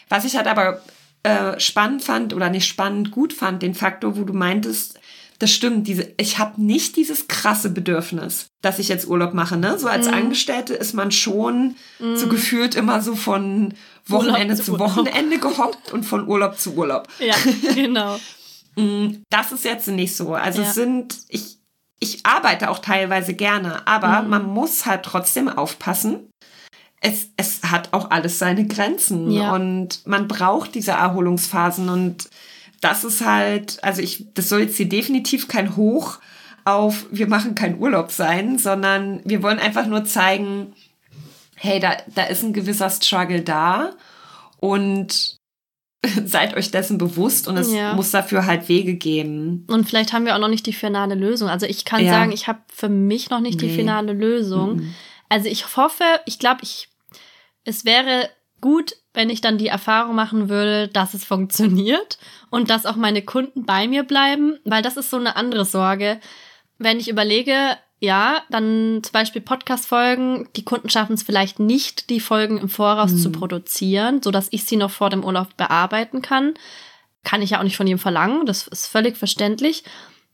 was 0.08 0.24
ich 0.24 0.38
halt 0.38 0.48
aber 0.48 0.82
äh, 1.24 1.60
spannend 1.60 2.04
fand 2.04 2.34
oder 2.34 2.50
nicht 2.50 2.68
spannend 2.68 3.12
gut 3.12 3.34
fand, 3.34 3.62
den 3.62 3.76
Faktor, 3.76 4.18
wo 4.18 4.24
du 4.24 4.34
meintest, 4.34 5.00
das 5.42 5.50
stimmt, 5.50 5.88
diese, 5.88 6.14
ich 6.18 6.38
habe 6.38 6.62
nicht 6.62 6.96
dieses 6.98 7.28
krasse 7.28 7.72
Bedürfnis, 7.72 8.52
dass 8.62 8.78
ich 8.78 8.90
jetzt 8.90 9.08
Urlaub 9.08 9.34
mache. 9.34 9.58
Ne? 9.58 9.80
So 9.80 9.88
als 9.88 10.06
mm. 10.06 10.14
Angestellte 10.14 10.76
ist 10.76 10.94
man 10.94 11.12
schon 11.12 11.76
mm. 11.98 12.16
so 12.16 12.28
gefühlt 12.28 12.76
immer 12.76 13.02
so 13.02 13.16
von 13.16 13.74
Wochenende 14.06 14.56
zu, 14.56 14.64
zu 14.64 14.80
Wochenende 14.80 15.40
gehockt 15.40 15.92
und 15.92 16.04
von 16.04 16.28
Urlaub 16.28 16.60
zu 16.60 16.76
Urlaub. 16.76 17.08
Ja, 17.18 17.34
genau. 17.74 18.20
Mm, 18.76 19.24
das 19.32 19.52
ist 19.52 19.66
jetzt 19.66 19.88
nicht 19.88 20.16
so. 20.16 20.36
Also 20.36 20.62
ja. 20.62 20.68
es 20.68 20.76
sind, 20.76 21.18
ich, 21.28 21.58
ich 22.00 22.24
arbeite 22.24 22.70
auch 22.70 22.78
teilweise 22.78 23.34
gerne, 23.34 23.88
aber 23.88 24.22
mhm. 24.22 24.30
man 24.30 24.46
muss 24.46 24.86
halt 24.86 25.02
trotzdem 25.02 25.50
aufpassen. 25.50 26.30
Es, 27.00 27.30
es 27.36 27.62
hat 27.64 27.94
auch 27.94 28.12
alles 28.12 28.38
seine 28.38 28.68
Grenzen 28.68 29.32
ja. 29.32 29.56
und 29.56 30.06
man 30.06 30.28
braucht 30.28 30.76
diese 30.76 30.92
Erholungsphasen 30.92 31.90
und 31.90 32.30
das 32.82 33.04
ist 33.04 33.26
halt, 33.26 33.84
also 33.84 34.02
ich, 34.02 34.26
das 34.34 34.50
soll 34.50 34.62
jetzt 34.62 34.78
hier 34.78 34.90
definitiv 34.90 35.48
kein 35.48 35.76
Hoch 35.76 36.20
auf, 36.66 37.06
wir 37.12 37.28
machen 37.28 37.56
keinen 37.56 37.80
Urlaub 37.80 38.12
sein, 38.12 38.58
sondern 38.58 39.22
wir 39.24 39.42
wollen 39.42 39.60
einfach 39.60 39.86
nur 39.86 40.04
zeigen, 40.04 40.74
hey, 41.56 41.80
da, 41.80 41.96
da 42.14 42.24
ist 42.24 42.44
ein 42.44 42.54
gewisser 42.54 42.90
Struggle 42.90 43.42
da 43.42 43.92
und 44.60 45.38
seid 46.26 46.56
euch 46.56 46.72
dessen 46.72 46.98
bewusst 46.98 47.48
und 47.48 47.58
es 47.58 47.72
ja. 47.72 47.94
muss 47.94 48.12
dafür 48.12 48.48
halt 48.48 48.68
Wege 48.68 48.96
geben. 48.96 49.66
Und 49.70 49.88
vielleicht 49.88 50.14
haben 50.14 50.26
wir 50.26 50.36
auch 50.36 50.40
noch 50.40 50.48
nicht 50.48 50.66
die 50.66 50.74
finale 50.74 51.16
Lösung. 51.16 51.50
Also 51.50 51.68
ich 51.68 51.86
kann 51.86 52.04
ja. 52.04 52.12
sagen, 52.12 52.32
ich 52.32 52.48
habe 52.48 52.60
für 52.68 52.90
mich 52.90 53.30
noch 53.30 53.40
nicht 53.40 53.62
nee. 53.62 53.68
die 53.68 53.76
finale 53.76 54.14
Lösung. 54.14 54.78
Mhm. 54.78 54.96
Also 55.30 55.48
ich 55.48 55.78
hoffe, 55.78 56.04
ich 56.26 56.40
glaube, 56.40 56.62
ich 56.64 56.90
es 57.64 57.86
wäre 57.86 58.30
gut, 58.62 58.96
wenn 59.14 59.30
ich 59.30 59.42
dann 59.42 59.58
die 59.58 59.68
Erfahrung 59.68 60.16
machen 60.16 60.48
würde, 60.48 60.88
dass 60.88 61.14
es 61.14 61.26
funktioniert 61.26 62.18
und 62.50 62.70
dass 62.70 62.86
auch 62.86 62.96
meine 62.96 63.24
Kunden 63.24 63.66
bei 63.66 63.88
mir 63.88 64.04
bleiben, 64.04 64.58
weil 64.64 64.82
das 64.82 64.98
ist 64.98 65.10
so 65.10 65.18
eine 65.18 65.36
andere 65.36 65.66
Sorge. 65.66 66.20
Wenn 66.78 67.00
ich 67.00 67.10
überlege, 67.10 67.78
ja, 68.00 68.42
dann 68.50 69.02
zum 69.04 69.12
Beispiel 69.14 69.42
Podcast-Folgen. 69.42 70.50
Die 70.56 70.66
Kunden 70.66 70.90
schaffen 70.90 71.14
es 71.14 71.22
vielleicht 71.22 71.60
nicht, 71.60 72.10
die 72.10 72.20
Folgen 72.20 72.58
im 72.58 72.68
Voraus 72.68 73.12
mhm. 73.12 73.18
zu 73.18 73.32
produzieren, 73.32 74.24
so 74.24 74.32
dass 74.32 74.48
ich 74.50 74.64
sie 74.64 74.76
noch 74.76 74.90
vor 74.90 75.12
dem 75.12 75.24
Urlaub 75.24 75.56
bearbeiten 75.56 76.24
kann. 76.24 76.56
Kann 77.24 77.44
ich 77.44 77.52
ja 77.52 77.60
auch 77.60 77.64
nicht 77.64 77.78
von 77.78 77.86
ihm 77.86 78.00
verlangen. 78.00 78.48
Das 78.48 78.68
ist 78.68 78.88
völlig 78.88 79.18
verständlich. 79.18 79.84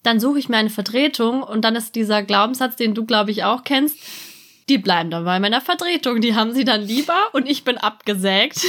Dann 0.01 0.21
suche 0.21 0.39
ich 0.39 0.47
mir 0.47 0.55
eine 0.55 0.69
Vertretung 0.69 1.43
und 1.43 1.63
dann 1.63 1.75
ist 1.75 1.95
dieser 1.95 2.23
Glaubenssatz, 2.23 2.77
den 2.77 2.95
du, 2.95 3.05
glaube 3.05 3.31
ich, 3.31 3.43
auch 3.43 3.65
kennst. 3.65 3.97
Die 4.69 4.77
bleiben 4.77 5.09
dann 5.09 5.23
bei 5.23 5.39
meiner 5.39 5.61
Vertretung. 5.61 6.19
Die 6.21 6.35
haben 6.35 6.53
sie 6.53 6.65
dann 6.65 6.81
lieber 6.81 7.33
und 7.33 7.47
ich 7.47 7.63
bin 7.63 7.77
abgesägt. 7.77 8.59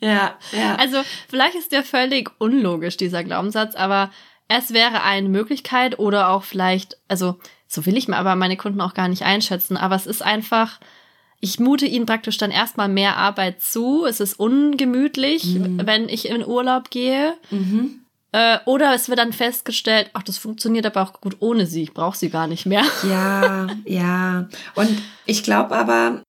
Ja, 0.00 0.36
ja. 0.52 0.74
Also, 0.76 0.98
vielleicht 1.28 1.54
ist 1.54 1.72
der 1.72 1.82
völlig 1.82 2.30
unlogisch, 2.38 2.96
dieser 2.96 3.24
Glaubenssatz, 3.24 3.74
aber 3.74 4.10
es 4.48 4.74
wäre 4.74 5.02
eine 5.02 5.28
Möglichkeit 5.28 5.98
oder 5.98 6.28
auch 6.28 6.42
vielleicht, 6.42 6.98
also 7.08 7.38
so 7.66 7.86
will 7.86 7.96
ich 7.96 8.08
mir 8.08 8.16
aber 8.16 8.36
meine 8.36 8.56
Kunden 8.56 8.80
auch 8.80 8.94
gar 8.94 9.08
nicht 9.08 9.22
einschätzen. 9.22 9.76
Aber 9.76 9.94
es 9.96 10.06
ist 10.06 10.22
einfach, 10.22 10.78
ich 11.40 11.58
mute 11.58 11.86
ihnen 11.86 12.06
praktisch 12.06 12.36
dann 12.36 12.50
erstmal 12.50 12.88
mehr 12.88 13.16
Arbeit 13.16 13.62
zu. 13.62 14.04
Es 14.04 14.20
ist 14.20 14.34
ungemütlich, 14.34 15.44
mhm. 15.44 15.80
wenn 15.84 16.08
ich 16.08 16.28
in 16.28 16.44
Urlaub 16.44 16.90
gehe. 16.90 17.34
Mhm. 17.50 18.03
Äh, 18.34 18.58
oder 18.64 18.92
es 18.96 19.08
wird 19.08 19.20
dann 19.20 19.32
festgestellt, 19.32 20.10
ach, 20.12 20.24
das 20.24 20.38
funktioniert 20.38 20.84
aber 20.86 21.02
auch 21.02 21.20
gut 21.20 21.36
ohne 21.38 21.66
sie, 21.66 21.84
ich 21.84 21.94
brauche 21.94 22.18
sie 22.18 22.30
gar 22.30 22.48
nicht 22.48 22.66
mehr. 22.66 22.82
Ja, 23.08 23.68
ja. 23.84 24.48
Und 24.74 24.90
ich 25.24 25.44
glaube 25.44 25.76
aber, 25.76 26.20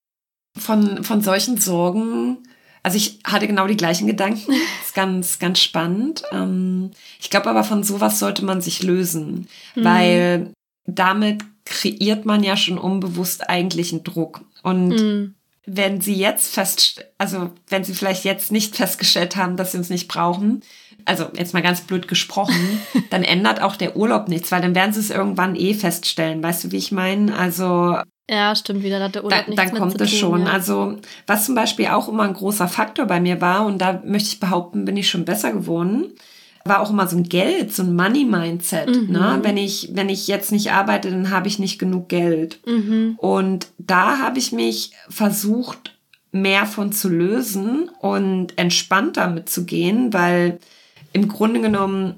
von, 0.56 1.02
von 1.02 1.20
solchen 1.20 1.58
Sorgen, 1.58 2.38
also 2.84 2.96
ich 2.96 3.18
hatte 3.24 3.48
genau 3.48 3.66
die 3.66 3.76
gleichen 3.76 4.06
Gedanken. 4.06 4.52
Das 4.52 4.60
ist 4.86 4.94
ganz, 4.94 5.40
ganz 5.40 5.58
spannend. 5.58 6.22
Ähm, 6.30 6.92
ich 7.18 7.28
glaube 7.28 7.50
aber, 7.50 7.64
von 7.64 7.82
sowas 7.82 8.20
sollte 8.20 8.44
man 8.44 8.60
sich 8.60 8.84
lösen, 8.84 9.48
mhm. 9.74 9.84
weil 9.84 10.52
damit 10.86 11.42
kreiert 11.64 12.24
man 12.24 12.44
ja 12.44 12.56
schon 12.56 12.78
unbewusst 12.78 13.50
eigentlich 13.50 13.92
einen 13.92 14.04
Druck. 14.04 14.42
Und 14.62 14.90
mhm. 14.90 15.34
wenn 15.66 16.00
sie 16.00 16.14
jetzt 16.14 16.54
fest, 16.54 17.04
also 17.18 17.50
wenn 17.68 17.82
sie 17.82 17.94
vielleicht 17.94 18.22
jetzt 18.22 18.52
nicht 18.52 18.76
festgestellt 18.76 19.34
haben, 19.34 19.56
dass 19.56 19.72
sie 19.72 19.78
uns 19.78 19.90
nicht 19.90 20.06
brauchen, 20.06 20.62
also 21.06 21.26
jetzt 21.36 21.54
mal 21.54 21.62
ganz 21.62 21.80
blöd 21.80 22.08
gesprochen, 22.08 22.80
dann 23.10 23.22
ändert 23.22 23.62
auch 23.62 23.76
der 23.76 23.96
Urlaub 23.96 24.28
nichts, 24.28 24.52
weil 24.52 24.60
dann 24.60 24.74
werden 24.74 24.92
sie 24.92 25.00
es 25.00 25.10
irgendwann 25.10 25.56
eh 25.56 25.72
feststellen. 25.72 26.42
Weißt 26.42 26.64
du, 26.64 26.72
wie 26.72 26.76
ich 26.76 26.92
meine? 26.92 27.36
Also 27.36 27.96
ja, 28.28 28.56
stimmt 28.56 28.82
wieder, 28.82 29.00
hat 29.00 29.14
der 29.14 29.24
Urlaub 29.24 29.44
da, 29.46 29.54
Dann 29.54 29.72
kommt 29.72 30.00
es 30.00 30.12
schon. 30.12 30.46
Ja. 30.46 30.52
Also, 30.52 30.98
was 31.28 31.46
zum 31.46 31.54
Beispiel 31.54 31.86
auch 31.86 32.08
immer 32.08 32.24
ein 32.24 32.34
großer 32.34 32.66
Faktor 32.66 33.06
bei 33.06 33.20
mir 33.20 33.40
war, 33.40 33.64
und 33.64 33.78
da 33.78 34.02
möchte 34.04 34.30
ich 34.30 34.40
behaupten, 34.40 34.84
bin 34.84 34.96
ich 34.96 35.08
schon 35.08 35.24
besser 35.24 35.52
geworden, 35.52 36.12
war 36.64 36.80
auch 36.80 36.90
immer 36.90 37.06
so 37.06 37.16
ein 37.16 37.22
Geld, 37.22 37.72
so 37.72 37.84
ein 37.84 37.94
Money-Mindset. 37.94 38.88
Mhm. 38.88 39.12
Ne? 39.12 39.38
Wenn 39.42 39.56
ich, 39.56 39.90
wenn 39.92 40.08
ich 40.08 40.26
jetzt 40.26 40.50
nicht 40.50 40.72
arbeite, 40.72 41.10
dann 41.10 41.30
habe 41.30 41.46
ich 41.46 41.60
nicht 41.60 41.78
genug 41.78 42.08
Geld. 42.08 42.58
Mhm. 42.66 43.14
Und 43.18 43.68
da 43.78 44.18
habe 44.18 44.40
ich 44.40 44.50
mich 44.50 44.90
versucht, 45.08 45.96
mehr 46.32 46.66
von 46.66 46.90
zu 46.90 47.08
lösen 47.08 47.88
und 48.00 48.58
entspannt 48.58 49.16
damit 49.16 49.48
zu 49.48 49.64
gehen, 49.64 50.12
weil 50.12 50.58
im 51.12 51.28
Grunde 51.28 51.60
genommen 51.60 52.14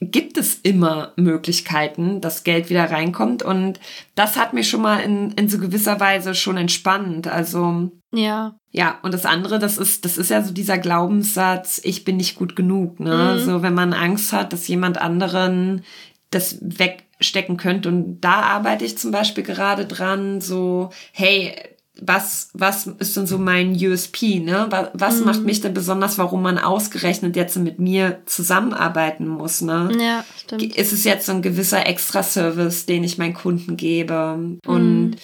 gibt 0.00 0.38
es 0.38 0.54
immer 0.54 1.12
Möglichkeiten, 1.16 2.20
dass 2.20 2.44
Geld 2.44 2.70
wieder 2.70 2.90
reinkommt. 2.90 3.42
Und 3.42 3.80
das 4.14 4.36
hat 4.36 4.52
mich 4.52 4.68
schon 4.68 4.82
mal 4.82 5.00
in, 5.00 5.32
in 5.32 5.48
so 5.48 5.58
gewisser 5.58 6.00
Weise 6.00 6.34
schon 6.34 6.56
entspannt. 6.56 7.28
Also. 7.28 7.90
Ja. 8.12 8.56
Ja, 8.72 8.98
und 9.02 9.12
das 9.12 9.26
andere, 9.26 9.58
das 9.58 9.78
ist, 9.78 10.04
das 10.04 10.16
ist 10.16 10.30
ja 10.30 10.42
so 10.42 10.52
dieser 10.52 10.78
Glaubenssatz, 10.78 11.80
ich 11.82 12.04
bin 12.04 12.16
nicht 12.16 12.36
gut 12.36 12.54
genug, 12.54 13.00
ne? 13.00 13.36
Mhm. 13.36 13.44
So, 13.44 13.62
wenn 13.62 13.74
man 13.74 13.92
Angst 13.92 14.32
hat, 14.32 14.52
dass 14.52 14.68
jemand 14.68 15.00
anderen 15.00 15.82
das 16.30 16.58
wegstecken 16.60 17.56
könnte. 17.56 17.88
Und 17.88 18.20
da 18.20 18.42
arbeite 18.42 18.84
ich 18.84 18.96
zum 18.96 19.10
Beispiel 19.10 19.42
gerade 19.42 19.86
dran, 19.86 20.40
so, 20.40 20.90
hey, 21.12 21.52
was, 22.02 22.50
was 22.52 22.86
ist 22.86 23.16
denn 23.16 23.26
so 23.26 23.38
mein 23.38 23.72
USP, 23.74 24.40
ne? 24.40 24.66
Was, 24.70 24.88
was 24.94 25.18
mhm. 25.20 25.26
macht 25.26 25.42
mich 25.42 25.60
denn 25.60 25.74
besonders, 25.74 26.18
warum 26.18 26.42
man 26.42 26.58
ausgerechnet 26.58 27.36
jetzt 27.36 27.56
mit 27.56 27.78
mir 27.78 28.20
zusammenarbeiten 28.26 29.28
muss, 29.28 29.60
ne? 29.60 29.90
Ja, 29.98 30.24
stimmt. 30.36 30.76
Ist 30.76 30.92
es 30.92 31.04
jetzt 31.04 31.26
so 31.26 31.32
ein 31.32 31.42
gewisser 31.42 31.86
Extra-Service, 31.86 32.86
den 32.86 33.04
ich 33.04 33.18
meinen 33.18 33.34
Kunden 33.34 33.76
gebe? 33.76 34.58
Und 34.66 35.10
mhm. 35.10 35.16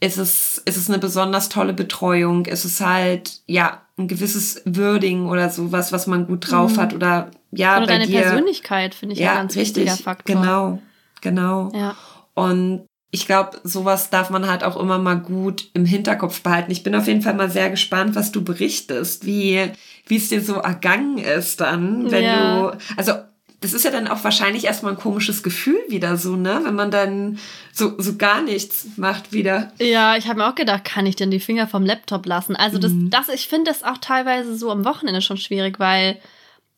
ist 0.00 0.18
es, 0.18 0.62
ist 0.64 0.76
es 0.76 0.88
eine 0.88 0.98
besonders 0.98 1.48
tolle 1.48 1.72
Betreuung? 1.72 2.46
Ist 2.46 2.64
es 2.64 2.80
halt, 2.80 3.40
ja, 3.46 3.82
ein 3.98 4.08
gewisses 4.08 4.62
Würding 4.64 5.26
oder 5.26 5.48
sowas, 5.50 5.92
was 5.92 6.06
man 6.06 6.26
gut 6.26 6.50
drauf 6.50 6.76
mhm. 6.76 6.80
hat 6.80 6.94
oder, 6.94 7.30
ja, 7.52 7.76
oder 7.78 7.86
bei 7.86 7.92
deine 7.92 8.06
dir, 8.06 8.22
Persönlichkeit, 8.22 8.94
finde 8.94 9.14
ich 9.14 9.20
ja, 9.20 9.32
ein 9.32 9.36
ganz 9.38 9.56
richtig, 9.56 9.86
wichtiger 9.86 10.02
Faktor. 10.02 10.36
Genau, 10.36 10.82
genau. 11.22 11.72
Ja. 11.74 11.96
Und 12.34 12.86
ich 13.10 13.26
glaube, 13.26 13.60
sowas 13.62 14.10
darf 14.10 14.30
man 14.30 14.48
halt 14.48 14.64
auch 14.64 14.76
immer 14.76 14.98
mal 14.98 15.18
gut 15.18 15.70
im 15.74 15.86
Hinterkopf 15.86 16.42
behalten. 16.42 16.72
Ich 16.72 16.82
bin 16.82 16.94
auf 16.94 17.06
jeden 17.06 17.22
Fall 17.22 17.34
mal 17.34 17.50
sehr 17.50 17.70
gespannt, 17.70 18.14
was 18.14 18.32
du 18.32 18.42
berichtest, 18.42 19.24
wie, 19.24 19.70
wie 20.06 20.16
es 20.16 20.28
dir 20.28 20.42
so 20.42 20.56
ergangen 20.56 21.18
ist 21.18 21.60
dann, 21.60 22.10
wenn 22.10 22.24
ja. 22.24 22.70
du, 22.70 22.78
also, 22.96 23.12
das 23.60 23.72
ist 23.72 23.84
ja 23.84 23.90
dann 23.90 24.06
auch 24.06 24.22
wahrscheinlich 24.22 24.64
erstmal 24.64 24.92
ein 24.92 24.98
komisches 24.98 25.42
Gefühl 25.42 25.78
wieder 25.88 26.18
so, 26.18 26.36
ne? 26.36 26.60
Wenn 26.64 26.74
man 26.74 26.90
dann 26.90 27.38
so, 27.72 27.94
so 27.98 28.16
gar 28.16 28.42
nichts 28.42 28.86
macht 28.96 29.32
wieder. 29.32 29.72
Ja, 29.80 30.16
ich 30.16 30.28
habe 30.28 30.40
mir 30.40 30.48
auch 30.48 30.54
gedacht, 30.54 30.84
kann 30.84 31.06
ich 31.06 31.16
denn 31.16 31.30
die 31.30 31.40
Finger 31.40 31.66
vom 31.66 31.84
Laptop 31.84 32.26
lassen? 32.26 32.54
Also 32.54 32.78
das, 32.78 32.92
mhm. 32.92 33.08
das 33.08 33.28
ich 33.30 33.48
finde 33.48 33.70
das 33.70 33.82
auch 33.82 33.98
teilweise 33.98 34.56
so 34.56 34.70
am 34.70 34.84
Wochenende 34.84 35.22
schon 35.22 35.38
schwierig, 35.38 35.80
weil 35.80 36.18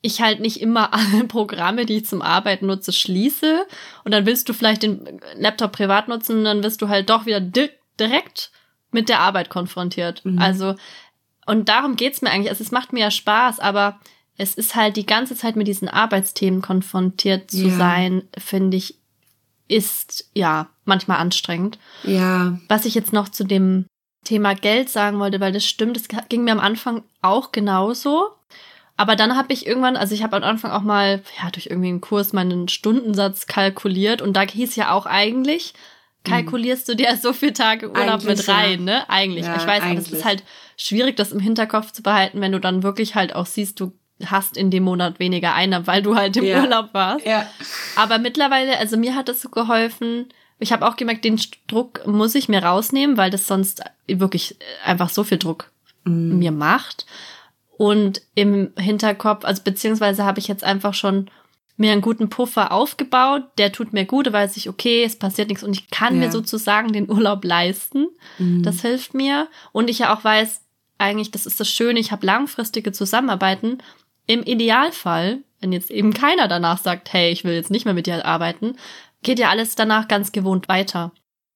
ich 0.00 0.20
halt 0.20 0.40
nicht 0.40 0.60
immer 0.60 0.92
alle 0.94 1.24
Programme, 1.24 1.86
die 1.86 1.98
ich 1.98 2.06
zum 2.06 2.22
Arbeiten 2.22 2.66
nutze, 2.66 2.92
schließe. 2.92 3.66
Und 4.04 4.12
dann 4.12 4.26
willst 4.26 4.48
du 4.48 4.52
vielleicht 4.52 4.82
den 4.82 5.20
Laptop 5.36 5.72
privat 5.72 6.08
nutzen 6.08 6.38
und 6.38 6.44
dann 6.44 6.62
wirst 6.62 6.82
du 6.82 6.88
halt 6.88 7.10
doch 7.10 7.26
wieder 7.26 7.40
di 7.40 7.68
direkt 7.98 8.52
mit 8.92 9.08
der 9.08 9.20
Arbeit 9.20 9.50
konfrontiert. 9.50 10.24
Mhm. 10.24 10.38
Also, 10.38 10.76
und 11.46 11.68
darum 11.68 11.96
geht's 11.96 12.22
mir 12.22 12.30
eigentlich. 12.30 12.50
Also, 12.50 12.62
es 12.62 12.70
macht 12.70 12.92
mir 12.92 13.00
ja 13.00 13.10
Spaß, 13.10 13.58
aber 13.58 13.98
es 14.36 14.54
ist 14.54 14.76
halt 14.76 14.96
die 14.96 15.06
ganze 15.06 15.34
Zeit 15.34 15.56
mit 15.56 15.66
diesen 15.66 15.88
Arbeitsthemen 15.88 16.62
konfrontiert 16.62 17.50
zu 17.50 17.68
ja. 17.68 17.76
sein, 17.76 18.22
finde 18.38 18.76
ich, 18.76 18.94
ist 19.66 20.30
ja 20.32 20.68
manchmal 20.84 21.18
anstrengend. 21.18 21.78
Ja. 22.04 22.58
Was 22.68 22.84
ich 22.84 22.94
jetzt 22.94 23.12
noch 23.12 23.28
zu 23.28 23.44
dem 23.44 23.86
Thema 24.24 24.54
Geld 24.54 24.88
sagen 24.88 25.18
wollte, 25.18 25.40
weil 25.40 25.52
das 25.52 25.66
stimmt, 25.66 25.96
das 25.96 26.08
ging 26.28 26.44
mir 26.44 26.52
am 26.52 26.60
Anfang 26.60 27.02
auch 27.20 27.50
genauso. 27.50 28.28
Aber 28.98 29.14
dann 29.14 29.36
habe 29.36 29.52
ich 29.52 29.64
irgendwann, 29.64 29.96
also 29.96 30.12
ich 30.12 30.24
habe 30.24 30.36
am 30.36 30.42
Anfang 30.42 30.72
auch 30.72 30.82
mal, 30.82 31.22
ja, 31.40 31.50
durch 31.52 31.66
irgendwie 31.66 31.88
einen 31.88 32.00
Kurs 32.00 32.32
meinen 32.32 32.66
Stundensatz 32.66 33.46
kalkuliert 33.46 34.20
und 34.20 34.36
da 34.36 34.40
hieß 34.40 34.74
ja 34.74 34.90
auch 34.90 35.06
eigentlich, 35.06 35.72
kalkulierst 36.24 36.88
du 36.88 36.96
dir 36.96 37.16
so 37.22 37.32
viele 37.32 37.52
Tage 37.52 37.90
Urlaub 37.90 38.08
eigentlich, 38.08 38.26
mit 38.26 38.48
rein, 38.48 38.78
ja. 38.80 38.84
ne? 38.84 39.08
Eigentlich. 39.08 39.46
Ja, 39.46 39.54
ich 39.56 39.64
weiß, 39.64 39.84
aber 39.84 39.94
es 39.94 40.10
ist 40.10 40.24
halt 40.24 40.42
schwierig, 40.76 41.16
das 41.16 41.30
im 41.30 41.38
Hinterkopf 41.38 41.92
zu 41.92 42.02
behalten, 42.02 42.40
wenn 42.40 42.50
du 42.50 42.58
dann 42.58 42.82
wirklich 42.82 43.14
halt 43.14 43.36
auch 43.36 43.46
siehst, 43.46 43.78
du 43.78 43.92
hast 44.26 44.56
in 44.56 44.72
dem 44.72 44.82
Monat 44.82 45.20
weniger 45.20 45.54
Einnahmen, 45.54 45.86
weil 45.86 46.02
du 46.02 46.16
halt 46.16 46.36
im 46.36 46.44
ja. 46.44 46.60
Urlaub 46.60 46.92
warst. 46.92 47.24
Ja. 47.24 47.48
Aber 47.94 48.18
mittlerweile, 48.18 48.78
also 48.78 48.96
mir 48.96 49.14
hat 49.14 49.28
das 49.28 49.40
so 49.40 49.48
geholfen. 49.48 50.26
Ich 50.58 50.72
habe 50.72 50.84
auch 50.84 50.96
gemerkt, 50.96 51.24
den 51.24 51.40
Druck 51.68 52.04
muss 52.04 52.34
ich 52.34 52.48
mir 52.48 52.64
rausnehmen, 52.64 53.16
weil 53.16 53.30
das 53.30 53.46
sonst 53.46 53.80
wirklich 54.08 54.56
einfach 54.84 55.08
so 55.08 55.22
viel 55.22 55.38
Druck 55.38 55.70
mm. 56.02 56.36
mir 56.36 56.50
macht 56.50 57.06
und 57.78 58.22
im 58.34 58.72
Hinterkopf, 58.76 59.44
also 59.44 59.62
beziehungsweise 59.62 60.24
habe 60.24 60.40
ich 60.40 60.48
jetzt 60.48 60.64
einfach 60.64 60.92
schon 60.92 61.30
mir 61.76 61.92
einen 61.92 62.00
guten 62.00 62.28
Puffer 62.28 62.72
aufgebaut, 62.72 63.44
der 63.56 63.70
tut 63.70 63.92
mir 63.92 64.04
gut, 64.04 64.26
da 64.26 64.32
weiß 64.32 64.56
ich, 64.56 64.68
okay, 64.68 65.04
es 65.04 65.16
passiert 65.16 65.48
nichts 65.48 65.62
und 65.62 65.72
ich 65.72 65.88
kann 65.88 66.14
ja. 66.14 66.26
mir 66.26 66.32
sozusagen 66.32 66.92
den 66.92 67.08
Urlaub 67.08 67.44
leisten. 67.44 68.08
Mhm. 68.38 68.64
Das 68.64 68.82
hilft 68.82 69.14
mir. 69.14 69.46
Und 69.70 69.88
ich 69.88 70.00
ja 70.00 70.12
auch 70.12 70.24
weiß, 70.24 70.60
eigentlich, 70.98 71.30
das 71.30 71.46
ist 71.46 71.60
das 71.60 71.70
Schöne, 71.70 72.00
ich 72.00 72.10
habe 72.10 72.26
langfristige 72.26 72.90
Zusammenarbeiten. 72.90 73.78
Im 74.26 74.42
Idealfall, 74.42 75.38
wenn 75.60 75.72
jetzt 75.72 75.92
eben 75.92 76.12
keiner 76.12 76.48
danach 76.48 76.78
sagt, 76.78 77.12
hey, 77.12 77.30
ich 77.30 77.44
will 77.44 77.54
jetzt 77.54 77.70
nicht 77.70 77.84
mehr 77.84 77.94
mit 77.94 78.06
dir 78.06 78.26
arbeiten, 78.26 78.74
geht 79.22 79.38
ja 79.38 79.50
alles 79.50 79.76
danach 79.76 80.08
ganz 80.08 80.32
gewohnt 80.32 80.68
weiter. 80.68 81.12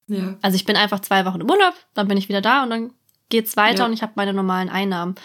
Ja. 0.07 0.37
Also 0.41 0.55
ich 0.55 0.65
bin 0.65 0.77
einfach 0.77 1.01
zwei 1.01 1.25
Wochen 1.27 1.41
im 1.41 1.51
Urlaub, 1.51 1.75
dann 1.95 2.07
bin 2.07 2.17
ich 2.17 2.29
wieder 2.29 2.41
da 2.41 2.63
und 2.63 2.71
dann 2.71 2.93
geht's 3.29 3.57
weiter 3.57 3.81
ja. 3.81 3.87
und 3.87 3.93
ich 3.93 4.03
habe 4.03 4.13
meine 4.15 4.33
normalen 4.33 4.69
Einnahmen. 4.69 5.17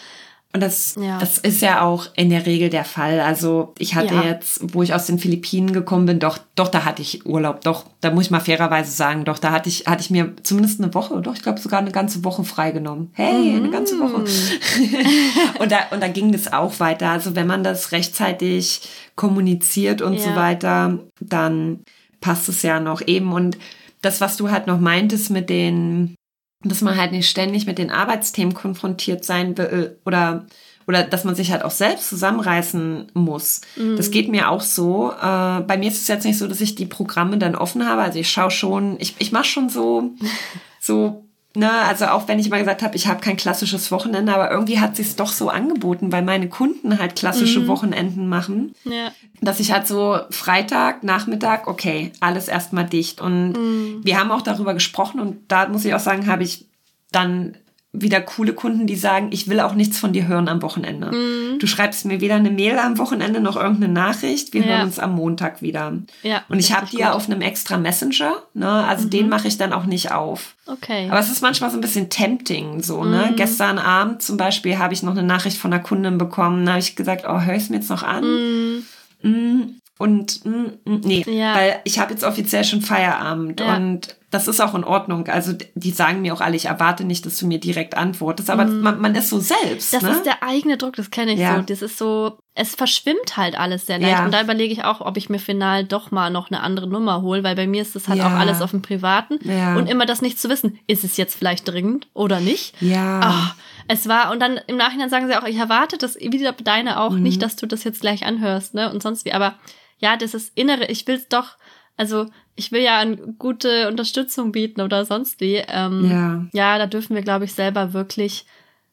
Und 0.54 0.62
das, 0.62 0.96
ja. 1.00 1.20
das 1.20 1.38
ist 1.38 1.62
ja 1.62 1.82
auch 1.82 2.08
in 2.16 2.30
der 2.30 2.46
Regel 2.46 2.70
der 2.70 2.86
Fall. 2.86 3.20
Also 3.20 3.74
ich 3.78 3.96
hatte 3.96 4.16
ja. 4.16 4.24
jetzt, 4.24 4.74
wo 4.74 4.82
ich 4.82 4.94
aus 4.94 5.06
den 5.06 5.20
Philippinen 5.20 5.74
gekommen 5.74 6.06
bin, 6.06 6.20
doch, 6.20 6.40
doch, 6.56 6.70
da 6.70 6.86
hatte 6.86 7.02
ich 7.02 7.26
Urlaub. 7.26 7.62
Doch, 7.62 7.86
da 8.02 8.12
muss 8.12 8.26
ich 8.26 8.32
mal 8.32 8.40
fairerweise 8.40 8.92
sagen, 8.92 9.26
doch, 9.26 9.40
da 9.40 9.52
hatte 9.52 9.68
ich, 9.70 9.86
hatte 9.88 10.02
ich 10.02 10.10
mir 10.10 10.34
zumindest 10.42 10.82
eine 10.82 10.94
Woche, 10.94 11.22
doch, 11.22 11.36
ich 11.36 11.44
glaube 11.44 11.60
sogar 11.60 11.80
eine 11.80 11.92
ganze 11.92 12.24
Woche 12.24 12.44
freigenommen. 12.44 13.12
Hey, 13.14 13.52
mhm. 13.52 13.58
eine 13.58 13.70
ganze 13.70 14.00
Woche. 14.00 14.24
und 15.60 15.72
da, 15.72 15.80
und 15.92 16.02
da 16.02 16.08
ging 16.08 16.32
das 16.32 16.52
auch 16.52 16.80
weiter. 16.80 17.10
Also 17.10 17.36
wenn 17.36 17.46
man 17.46 17.64
das 17.64 17.92
rechtzeitig 17.92 18.82
kommuniziert 19.16 20.02
und 20.02 20.14
ja. 20.14 20.22
so 20.22 20.36
weiter, 20.36 21.00
dann 21.20 21.82
passt 22.22 22.48
es 22.50 22.62
ja 22.64 22.80
noch 22.80 23.06
eben. 23.06 23.34
Und 23.34 23.58
das, 24.02 24.22
was 24.22 24.38
du 24.38 24.50
halt 24.50 24.66
noch 24.66 24.80
meintest 24.80 25.30
mit 25.30 25.50
den, 25.50 26.16
dass 26.64 26.82
man 26.82 26.98
halt 26.98 27.12
nicht 27.12 27.30
ständig 27.30 27.66
mit 27.66 27.78
den 27.78 27.92
Arbeitsthemen 27.92 28.54
konfrontiert 28.54 29.24
sein 29.24 29.58
will 29.58 29.98
oder 30.06 30.46
oder 30.88 31.04
dass 31.04 31.26
man 31.26 31.36
sich 31.36 31.52
halt 31.52 31.64
auch 31.64 31.72
selbst 31.72 32.08
zusammenreißen 32.08 33.12
muss. 33.14 33.60
Mhm. 33.76 33.98
Das 33.98 34.10
geht 34.10 34.30
mir 34.30 34.50
auch 34.50 34.62
so. 34.62 35.12
Äh, 35.12 35.60
bei 35.62 35.78
mir 35.78 35.90
ist 35.90 36.02
es 36.02 36.08
jetzt 36.08 36.24
nicht 36.24 36.38
so, 36.38 36.48
dass 36.48 36.62
ich 36.62 36.76
die 36.76 36.86
Programme 36.86 37.38
dann 37.38 37.56
offen 37.56 37.86
habe. 37.86 38.04
Also 38.04 38.20
ich 38.20 38.30
schaue 38.30 38.52
schon, 38.52 38.96
ich, 39.00 39.16
ich 39.20 39.34
mache 39.34 39.44
schon 39.44 39.68
so, 39.68 40.12
so 40.80 41.27
Ne, 41.58 41.72
also 41.72 42.06
auch 42.06 42.28
wenn 42.28 42.38
ich 42.38 42.52
mal 42.52 42.60
gesagt 42.60 42.84
habe, 42.84 42.96
ich 42.96 43.08
habe 43.08 43.20
kein 43.20 43.36
klassisches 43.36 43.92
Wochenende, 43.92 44.32
aber 44.32 44.52
irgendwie 44.52 44.80
hat 44.80 44.96
sich 44.96 45.16
doch 45.16 45.32
so 45.32 45.50
angeboten, 45.50 46.12
weil 46.12 46.22
meine 46.22 46.50
Kunden 46.50 47.00
halt 47.00 47.16
klassische 47.16 47.62
mhm. 47.62 47.68
Wochenenden 47.68 48.30
machen, 48.30 48.76
ja. 48.84 49.12
dass 49.42 49.60
ich 49.60 49.72
halt 49.72 49.88
so 49.88 50.20
Freitag, 50.30 51.04
Nachmittag, 51.04 51.66
okay, 51.66 52.12
alles 52.20 52.48
erstmal 52.48 52.86
dicht. 52.86 53.22
Und 53.22 53.54
mhm. 53.54 54.02
wir 54.04 54.20
haben 54.20 54.30
auch 54.30 54.44
darüber 54.44 54.76
gesprochen 54.76 55.20
und 55.20 55.38
da 55.48 55.68
muss 55.68 55.84
ich 55.84 55.96
auch 55.96 56.00
sagen, 56.00 56.28
habe 56.28 56.44
ich 56.44 56.68
dann 57.12 57.58
wieder 58.02 58.22
coole 58.22 58.54
Kunden, 58.54 58.88
die 58.88 58.96
sagen, 58.96 59.30
ich 59.32 59.48
will 59.48 59.60
auch 59.60 59.74
nichts 59.74 60.00
von 60.00 60.14
dir 60.14 60.28
hören 60.28 60.48
am 60.48 60.62
Wochenende. 60.62 61.12
Mhm. 61.12 61.60
Du 61.60 61.68
schreibst 61.68 62.06
mir 62.06 62.22
weder 62.22 62.36
eine 62.36 62.52
Mail 62.52 62.78
am 62.78 62.98
Wochenende 62.98 63.40
noch 63.40 63.56
irgendeine 63.56 63.92
Nachricht. 63.92 64.54
Wir 64.54 64.62
ja. 64.62 64.68
hören 64.68 64.88
uns 64.88 65.00
am 65.00 65.16
Montag 65.16 65.62
wieder. 65.62 65.94
Ja, 66.24 66.44
und 66.50 66.60
ich 66.60 66.74
habe 66.74 66.88
die 66.88 66.98
ja 66.98 67.14
auf 67.14 67.30
einem 67.30 67.42
extra 67.42 67.78
Messenger. 67.78 68.34
Ne? 68.54 68.70
Also 68.70 69.06
mhm. 69.06 69.10
den 69.10 69.30
mache 69.30 69.48
ich 69.48 69.58
dann 69.58 69.74
auch 69.74 69.86
nicht 69.86 70.12
auf. 70.12 70.56
Okay. 70.66 71.08
Aber 71.10 71.20
es 71.20 71.32
ist 71.32 71.42
manchmal 71.42 71.72
so 71.72 71.78
ein 71.78 71.82
bisschen 71.82 72.10
tempting. 72.10 72.84
So, 72.84 73.04
ne? 73.04 73.30
Mhm. 73.32 73.36
Gestern 73.36 73.80
Abend 73.80 74.22
zum 74.22 74.38
Beispiel 74.38 74.78
habe 74.78 74.94
ich 74.94 75.04
noch 75.04 75.12
eine 75.12 75.24
Nachricht 75.24 75.58
von 75.58 75.74
einer 75.74 75.82
Kundin 75.82 76.18
bekommen. 76.18 76.66
Da 76.66 76.74
habe 76.74 76.82
ich 76.82 76.96
gesagt, 76.96 77.26
oh, 77.28 77.42
hör 77.42 77.56
ich 77.56 77.64
es 77.64 77.70
mir 77.70 77.78
jetzt 77.78 77.90
noch 77.90 78.04
an? 78.04 78.24
Mhm. 78.24 78.84
mm, 79.24 79.62
und 79.98 80.46
mm, 80.46 80.66
mm, 80.86 81.02
nee, 81.04 81.26
Ja. 81.28 81.56
weil 81.56 81.80
ich 81.84 82.00
habe 82.00 82.12
jetzt 82.14 82.24
offiziell 82.24 82.64
schon 82.64 82.82
Feierabend 82.82 83.62
und 83.62 84.16
das 84.30 84.48
ist 84.50 84.60
auch 84.60 84.76
in 84.76 84.84
Ordnung. 84.84 85.28
Also 85.28 85.54
die 85.76 85.92
sagen 85.92 86.22
mir 86.22 86.34
auch 86.34 86.42
alle, 86.42 86.56
ich 86.58 86.66
erwarte 86.66 87.06
nicht, 87.06 87.26
dass 87.26 87.38
du 87.38 87.48
mir 87.48 87.60
direkt 87.60 87.96
antwortest, 87.96 88.50
aber 88.50 88.66
man, 88.66 89.00
man 89.00 89.16
ist 89.16 89.30
so 89.30 89.40
selbst. 89.40 89.94
Das 89.94 90.02
ne? 90.04 90.10
ist 90.12 90.26
der 90.26 90.44
eigene 90.44 90.76
Druck, 90.78 90.98
das 90.98 91.12
kenne 91.12 91.32
ich 91.34 91.40
Ja. 91.40 91.56
so. 91.56 91.62
Das 91.62 91.82
ist 91.82 91.98
so, 91.98 92.38
es 92.54 92.76
verschwimmt 92.76 93.38
halt 93.38 93.58
alles 93.58 93.86
sehr 93.86 94.00
leicht. 94.00 94.12
Ja. 94.18 94.26
Und 94.26 94.34
da 94.34 94.42
überlege 94.42 94.74
ich 94.74 94.84
auch, 94.84 95.00
ob 95.00 95.16
ich 95.16 95.30
mir 95.30 95.40
final 95.40 95.86
doch 95.86 96.12
mal 96.12 96.30
noch 96.30 96.52
eine 96.52 96.60
andere 96.62 96.88
Nummer 96.88 97.22
hole, 97.22 97.44
weil 97.44 97.56
bei 97.56 97.68
mir 97.68 97.82
ist 97.82 97.96
das 97.96 98.10
halt 98.10 98.20
Ja. 98.20 98.28
auch 98.28 98.32
alles 98.40 98.62
auf 98.62 98.72
dem 98.72 98.82
Privaten. 98.82 99.40
Ja. 99.44 99.78
Und 99.78 99.88
immer 99.88 100.06
das 100.06 100.22
nicht 100.22 100.40
zu 100.42 100.50
wissen, 100.50 100.78
ist 100.88 101.06
es 101.06 101.16
jetzt 101.16 101.36
vielleicht 101.38 101.66
dringend 101.68 102.08
oder 102.14 102.42
nicht? 102.42 102.74
ja. 102.82 103.20
Ah, 103.22 103.56
es 103.88 104.10
war, 104.10 104.32
und 104.32 104.42
dann 104.42 104.60
im 104.68 104.76
Nachhinein 104.76 105.10
sagen 105.10 105.28
sie 105.28 105.38
auch, 105.38 105.46
ich 105.46 105.56
erwarte 105.56 105.98
das 105.98 106.16
wieder 106.20 106.52
deine 106.52 107.00
auch, 107.00 107.12
Mhm. 107.12 107.24
nicht, 107.24 107.42
dass 107.42 107.56
du 107.56 107.66
das 107.66 107.86
jetzt 107.86 108.02
gleich 108.02 108.26
anhörst, 108.26 108.74
ne? 108.74 108.92
Und 108.92 109.02
sonst 109.02 109.24
wie. 109.24 109.32
Aber 109.32 109.54
ja, 110.00 110.18
das 110.18 110.34
ist 110.34 110.52
Innere, 110.56 110.88
ich 110.88 111.08
will 111.08 111.16
es 111.16 111.30
doch, 111.30 111.56
also 111.98 112.28
ich 112.56 112.72
will 112.72 112.82
ja 112.82 113.00
eine 113.00 113.18
gute 113.18 113.88
Unterstützung 113.88 114.52
bieten 114.52 114.82
oder 114.82 115.06
sonst 115.06 115.40
wie. 115.42 115.56
Ähm, 115.68 116.10
Ja. 116.10 116.46
ja, 116.54 116.78
da 116.78 116.88
dürfen 116.88 117.16
wir, 117.16 117.22
glaube 117.24 117.46
ich, 117.46 117.54
selber 117.54 117.94
wirklich. 117.94 118.46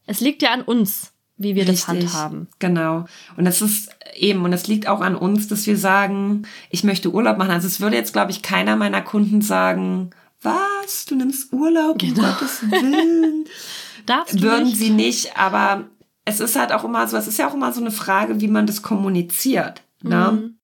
Es 0.06 0.20
liegt 0.20 0.42
ja 0.42 0.50
an 0.52 0.62
uns, 0.62 1.12
wie 1.36 1.54
wir 1.54 1.64
das 1.64 1.88
Richtig. 1.88 2.12
handhaben. 2.12 2.48
Genau. 2.58 3.06
Und 3.36 3.44
das 3.44 3.62
ist 3.62 3.90
eben, 4.16 4.44
und 4.44 4.52
es 4.52 4.66
liegt 4.66 4.86
auch 4.86 5.00
an 5.00 5.16
uns, 5.16 5.48
dass 5.48 5.66
wir 5.66 5.76
sagen, 5.76 6.46
ich 6.70 6.84
möchte 6.84 7.10
Urlaub 7.12 7.38
machen. 7.38 7.50
Also 7.52 7.66
es 7.66 7.80
würde 7.80 7.96
jetzt, 7.96 8.12
glaube 8.12 8.30
ich, 8.30 8.42
keiner 8.42 8.76
meiner 8.76 9.02
Kunden 9.02 9.40
sagen, 9.42 10.10
was, 10.42 11.06
du 11.06 11.14
nimmst 11.16 11.52
Urlaub, 11.52 12.02
um 12.02 12.14
Genau. 12.14 12.28
Gottes 12.28 12.62
Willen. 12.70 13.44
Darfst 14.06 14.34
du 14.34 14.42
Würden 14.42 14.64
nicht? 14.64 14.76
sie 14.76 14.90
nicht, 14.90 15.36
aber 15.38 15.84
es 16.26 16.40
ist 16.40 16.56
halt 16.56 16.72
auch 16.72 16.84
immer 16.84 17.06
so, 17.08 17.16
es 17.16 17.26
ist 17.26 17.38
ja 17.38 17.48
auch 17.48 17.54
immer 17.54 17.72
so 17.72 17.80
eine 17.80 17.90
Frage, 17.90 18.40
wie 18.42 18.48
man 18.48 18.66
das 18.66 18.82
kommuniziert. 18.82 19.82
Ne? 20.02 20.32
Mhm. 20.32 20.58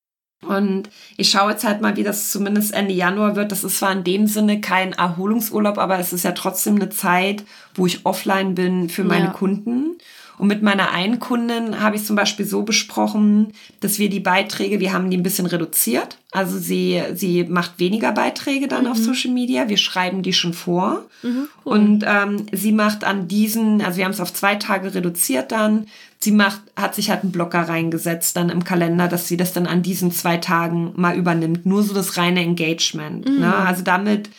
Und 0.46 0.88
ich 1.18 1.31
schaue 1.31 1.50
jetzt 1.50 1.64
halt 1.64 1.83
mal, 1.83 1.96
wie 1.96 2.03
das 2.03 2.31
zumindest 2.31 2.72
Ende 2.72 2.94
Januar 2.94 3.37
wird. 3.37 3.53
Das 3.53 3.62
ist 3.62 3.79
zwar 3.79 3.92
in 3.92 4.05
dem 4.05 4.26
Sinne 4.26 4.61
kein 4.61 4.92
Erholungsurlaub, 4.94 5.76
aber 5.76 5.98
es 5.98 6.12
ist 6.12 6.24
ja 6.24 6.33
trotzdem 6.33 6.76
eine 6.76 6.88
Zeit, 6.88 7.44
wo 7.74 7.87
ich 7.87 8.07
offline 8.07 8.55
bin 8.55 8.88
für 8.88 9.05
meine 9.05 9.26
Ja. 9.26 9.31
Kunden. 9.33 9.98
Und 10.40 10.48
mit 10.48 10.62
meiner 10.62 10.90
einen 10.90 11.20
Kundin 11.20 11.83
habe 11.83 11.96
ich 11.96 12.07
zum 12.07 12.16
Beispiel 12.16 12.46
so 12.46 12.62
besprochen, 12.62 13.53
dass 13.81 13.98
wir 13.98 14.09
die 14.09 14.20
Beiträge, 14.20 14.81
wir 14.81 14.94
haben 14.94 15.11
die 15.11 15.18
ein 15.18 15.22
bisschen 15.22 15.44
reduziert. 15.44 16.16
Also 16.31 16.57
sie, 16.57 17.03
sie 17.12 17.44
macht 17.44 17.79
weniger 17.79 18.11
Beiträge 18.12 18.66
dann 18.66 18.87
auf 18.87 18.96
Social 18.96 19.33
Media. 19.33 19.68
Wir 19.68 19.76
schreiben 19.76 20.22
die 20.22 20.33
schon 20.33 20.55
vor. 20.55 21.05
Mhm, 21.22 21.48
cool. 21.66 21.72
Und 21.74 22.05
ähm, 22.07 22.46
sie 22.53 22.72
macht 22.72 23.05
an 23.05 23.29
diesen, 23.29 23.83
also 23.83 23.98
wir 23.98 24.07
haben 24.07 24.12
es 24.12 24.20
auf 24.20 24.33
zwei 24.33 24.55
Tage 24.55 24.94
reduziert 24.94 25.53
dann. 25.53 25.88
Sie 26.20 26.33
macht, 26.33 26.62
hat 26.74 26.94
sich 26.94 27.11
halt 27.11 27.22
einen 27.22 27.33
Blocker 27.33 27.68
reingesetzt 27.68 28.35
dann 28.35 28.48
im 28.48 28.64
Kalender, 28.64 29.09
dass 29.09 29.29
sie 29.29 29.37
das 29.37 29.53
dann 29.53 29.66
an 29.66 29.83
diesen 29.83 30.11
zwei 30.11 30.38
Tagen 30.38 30.94
mal 30.96 31.18
übernimmt. 31.18 31.66
Nur 31.66 31.83
so 31.83 31.92
das 31.92 32.16
reine 32.16 32.40
Engagement. 32.40 33.29
Ne? 33.29 33.55
Also 33.55 33.83
damit 33.83 34.31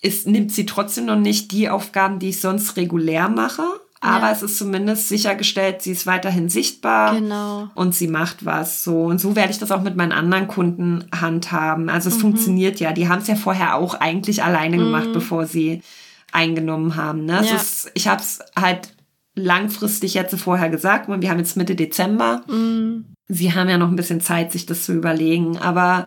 ist, 0.00 0.26
nimmt 0.26 0.52
sie 0.52 0.64
trotzdem 0.64 1.04
noch 1.04 1.18
nicht 1.18 1.52
die 1.52 1.68
Aufgaben, 1.68 2.18
die 2.18 2.30
ich 2.30 2.40
sonst 2.40 2.78
regulär 2.78 3.28
mache. 3.28 3.62
Aber 4.04 4.26
Ja. 4.26 4.32
es 4.32 4.42
ist 4.42 4.58
zumindest 4.58 5.08
sichergestellt, 5.08 5.80
sie 5.80 5.92
ist 5.92 6.06
weiterhin 6.06 6.48
sichtbar 6.48 7.14
Genau. 7.14 7.68
und 7.76 7.94
sie 7.94 8.08
macht 8.08 8.44
was 8.44 8.82
so. 8.82 9.04
Und 9.04 9.20
so 9.20 9.36
werde 9.36 9.52
ich 9.52 9.58
das 9.60 9.70
auch 9.70 9.80
mit 9.82 9.94
meinen 9.96 10.10
anderen 10.12 10.48
Kunden 10.48 11.04
handhaben. 11.18 11.88
Also 11.88 12.10
Mhm. 12.10 12.16
es 12.16 12.20
funktioniert 12.20 12.80
ja. 12.80 12.92
Die 12.92 13.08
haben 13.08 13.22
es 13.22 13.28
ja 13.28 13.36
vorher 13.36 13.76
auch 13.76 13.94
eigentlich 13.94 14.42
alleine 14.42 14.76
gemacht, 14.76 15.12
bevor 15.12 15.46
sie 15.46 15.82
eingenommen 16.32 16.96
haben. 16.96 17.24
Ne? 17.26 17.38
Es 17.42 17.50
Ja. 17.50 17.56
ist, 17.56 17.90
ich 17.94 18.08
habe 18.08 18.20
es 18.20 18.40
halt 18.60 18.92
langfristig 19.36 20.14
jetzt 20.14 20.34
vorher 20.38 20.68
gesagt. 20.68 21.08
Wir 21.08 21.30
haben 21.30 21.38
jetzt 21.38 21.56
Mitte 21.56 21.74
Dezember. 21.74 22.42
Mhm. 22.48 23.06
Sie 23.28 23.54
haben 23.54 23.68
ja 23.68 23.78
noch 23.78 23.88
ein 23.88 23.96
bisschen 23.96 24.20
Zeit, 24.20 24.52
sich 24.52 24.66
das 24.66 24.84
zu 24.84 24.92
überlegen. 24.92 25.58
Aber 25.58 26.06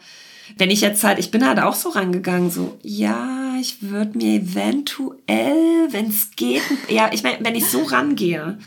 wenn 0.58 0.70
ich 0.70 0.82
jetzt 0.82 1.04
halt, 1.04 1.18
ich 1.18 1.32
bin 1.32 1.48
halt 1.48 1.60
auch 1.60 1.74
so 1.74 1.90
rangegangen, 1.90 2.52
so, 2.52 2.78
ja, 2.84 3.35
ich 3.60 3.82
würde 3.82 4.18
mir 4.18 4.42
eventuell, 4.42 5.88
wenn 5.92 6.10
es 6.10 6.32
geht, 6.36 6.62
ja, 6.90 7.10
ich 7.14 7.24
meine, 7.24 7.38
wenn 7.42 7.56
ich 7.56 7.66
so 7.70 7.84
rangehe, 7.84 8.58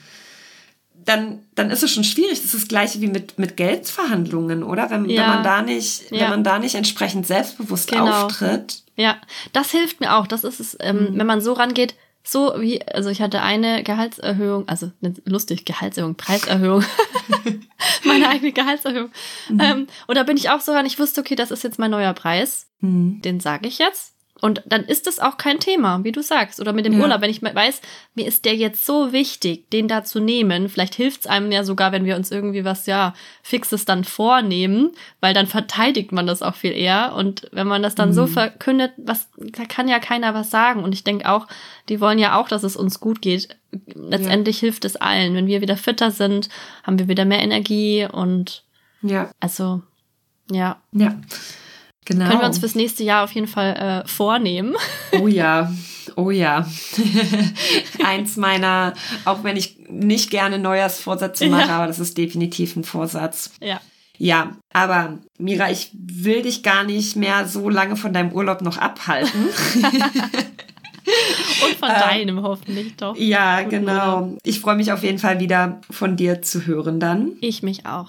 dann, 1.05 1.39
dann 1.55 1.71
ist 1.71 1.83
es 1.83 1.91
schon 1.91 2.05
schwierig. 2.05 2.43
Das 2.43 2.53
ist 2.53 2.55
das 2.63 2.69
gleiche 2.69 3.01
wie 3.01 3.07
mit, 3.07 3.39
mit 3.39 3.57
Geldverhandlungen, 3.57 4.63
oder? 4.63 4.91
Wenn, 4.91 5.09
Ja. 5.09 5.23
wenn 5.23 5.29
man 5.29 5.43
da 5.45 5.63
nicht, 5.63 6.11
Ja. 6.11 6.21
wenn 6.23 6.31
man 6.31 6.45
da 6.45 6.59
nicht 6.59 6.75
entsprechend 6.75 7.27
selbstbewusst 7.27 7.91
Genau. 7.91 8.25
auftritt. 8.27 8.83
Ja, 8.97 9.17
das 9.53 9.71
hilft 9.71 10.01
mir 10.01 10.17
auch. 10.17 10.27
Das 10.27 10.45
ist 10.45 10.61
es, 10.61 10.77
ähm, 10.81 11.13
Mhm. 11.13 11.19
wenn 11.19 11.27
man 11.27 11.41
so 11.41 11.53
rangeht, 11.55 11.95
so 12.25 12.53
wie, 12.59 12.83
also 12.89 13.09
ich 13.09 13.23
hatte 13.23 13.41
eine 13.41 13.83
Gehaltserhöhung, 13.85 14.69
also 14.69 14.91
lustig, 15.25 15.65
Gehaltserhöhung, 15.65 16.15
Preiserhöhung, 16.17 16.85
meine 18.05 18.29
eigene 18.29 18.53
Gehaltserhöhung. 18.53 19.11
Mhm. 19.49 19.61
Ähm, 19.61 19.87
und 20.09 20.17
da 20.17 20.25
bin 20.25 20.37
ich 20.37 20.51
auch 20.51 20.61
so 20.61 20.73
ran, 20.73 20.85
ich 20.85 20.99
wusste, 20.99 21.23
okay, 21.23 21.37
das 21.37 21.51
ist 21.51 21.63
jetzt 21.65 21.79
mein 21.79 21.91
neuer 21.91 22.13
Preis, 22.13 22.67
Hm. 22.81 23.23
den 23.23 23.41
sage 23.41 23.67
ich 23.67 23.79
jetzt. 23.79 24.13
Und 24.41 24.63
dann 24.67 24.85
ist 24.85 25.07
es 25.07 25.19
auch 25.19 25.37
kein 25.37 25.59
Thema, 25.59 26.05
wie 26.05 26.13
du 26.13 26.23
sagst. 26.23 26.61
Oder 26.61 26.73
mit 26.73 26.87
dem 26.87 26.93
Ja. 26.95 27.01
Urlaub, 27.01 27.21
wenn 27.21 27.31
ich 27.31 27.43
weiß, 27.43 27.81
mir 28.15 28.27
ist 28.27 28.45
der 28.45 28.55
jetzt 28.55 28.87
so 28.87 29.13
wichtig, 29.13 29.69
den 29.71 29.89
da 29.89 30.05
zu 30.05 30.21
nehmen. 30.21 30.69
Vielleicht 30.69 30.95
hilft 30.95 31.23
es 31.23 31.27
einem 31.27 31.51
ja 31.51 31.65
sogar, 31.65 31.91
wenn 31.93 32.05
wir 32.05 32.15
uns 32.17 32.31
irgendwie 32.31 32.65
was, 32.65 32.87
ja, 32.87 33.15
Fixes 33.43 33.85
dann 33.85 34.05
vornehmen, 34.05 34.93
weil 35.21 35.35
dann 35.35 35.47
verteidigt 35.47 36.13
man 36.13 36.27
das 36.27 36.43
auch 36.43 36.55
viel 36.55 36.73
eher. 36.73 37.15
Und 37.17 37.49
wenn 37.53 37.67
man 37.67 37.83
das 37.83 37.95
dann 37.95 38.11
Mhm. 38.11 38.15
so 38.15 38.27
verkündet, 38.27 38.93
was, 38.97 39.29
da 39.37 39.65
kann 39.65 39.89
ja 39.89 39.99
keiner 39.99 40.35
was 40.35 40.51
sagen. 40.51 40.85
Und 40.85 40.93
ich 40.95 41.05
denke 41.05 41.29
auch, 41.29 41.47
die 41.89 42.01
wollen 42.01 42.19
ja 42.19 42.39
auch, 42.39 42.49
dass 42.49 42.63
es 42.63 42.77
uns 42.77 43.01
gut 43.01 43.21
geht. 43.23 43.57
Letztendlich 43.95 44.59
hilft 44.61 44.85
es 44.85 44.97
allen. 44.97 45.35
Wenn 45.35 45.47
wir 45.47 45.61
wieder 45.61 45.77
fitter 45.77 46.11
sind, 46.11 46.49
haben 46.85 46.99
wir 46.99 47.09
wieder 47.09 47.25
mehr 47.25 47.43
Energie 47.43 48.07
und 48.11 48.65
Ja, 49.03 49.31
also, 49.41 49.83
ja. 50.51 50.81
ja. 50.93 51.15
Genau. 52.09 52.27
Können 52.29 52.41
wir 52.41 52.47
uns 52.47 52.59
fürs 52.59 52.75
nächste 52.75 53.05
Jahr 53.05 53.23
auf 53.25 53.33
jeden 53.33 53.47
Fall 53.49 54.03
äh, 54.07 54.09
vornehmen. 54.09 54.75
Oh 55.21 55.29
ja, 55.29 55.71
oh 56.17 56.31
ja. 56.31 56.67
Eins 58.05 58.39
meiner, 58.39 58.95
auch 59.27 59.45
wenn 59.45 59.59
ich 59.59 59.77
nicht 59.91 60.31
gerne 60.31 60.59
Neujahrsvorsätze 60.59 61.49
mache, 61.49 61.69
Ja. 61.69 61.77
aber 61.77 61.87
das 61.87 61.99
ist 61.99 62.17
definitiv 62.17 62.77
ein 62.77 62.85
Vorsatz. 62.85 63.51
Ja. 63.61 63.79
Ja, 64.17 64.57
aber 64.73 65.19
Mira, 65.39 65.71
ich 65.71 65.91
will 65.93 66.41
dich 66.43 66.63
gar 66.63 66.83
nicht 66.83 67.15
mehr 67.15 67.47
so 67.47 67.69
lange 67.69 67.95
von 67.95 68.13
deinem 68.15 68.33
Urlaub 68.33 68.63
noch 68.63 68.79
abhalten. 68.79 69.49
Und 71.65 71.77
von 71.79 71.89
deinem 71.89 72.43
hoffentlich 72.43 72.97
doch. 72.97 73.17
ja, 73.17 73.59
Guten 73.63 73.71
genau. 73.71 74.37
Ich 74.43 74.61
freue 74.61 74.77
mich 74.77 74.93
auf 74.93 75.03
jeden 75.03 75.19
Fall 75.19 75.41
wieder 75.41 75.81
von 75.91 76.17
dir 76.17 76.43
zu 76.43 76.67
hören 76.67 77.01
dann. 77.01 77.33
Ich 77.41 77.63
mich 77.63 77.87
auch. 77.87 78.09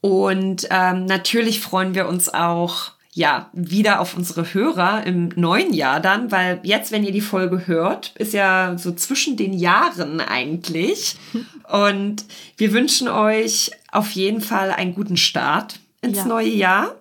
Und 0.00 0.66
ähm, 0.70 1.04
natürlich 1.06 1.60
freuen 1.60 1.94
wir 1.94 2.08
uns 2.08 2.28
auch 2.32 2.92
ja 3.16 3.48
wieder 3.54 4.00
auf 4.00 4.14
unsere 4.14 4.52
Hörer 4.52 5.04
im 5.06 5.30
neuen 5.36 5.72
Jahr 5.72 6.00
dann, 6.00 6.30
weil 6.30 6.60
jetzt, 6.62 6.92
wenn 6.92 7.02
ihr 7.02 7.12
die 7.12 7.22
Folge 7.22 7.66
hört, 7.66 8.12
ist 8.16 8.34
ja 8.34 8.76
so 8.76 8.92
zwischen 8.92 9.38
den 9.38 9.54
Jahren 9.54 10.20
eigentlich. 10.20 11.16
Und 11.68 12.26
wir 12.58 12.72
wünschen 12.74 13.08
euch 13.08 13.70
auf 13.90 14.10
jeden 14.10 14.42
Fall 14.42 14.70
einen 14.70 14.94
guten 14.94 15.16
Start 15.16 15.80
ins 16.02 16.18
Ja. 16.18 16.24
neue 16.26 16.48
Jahr 16.50 16.94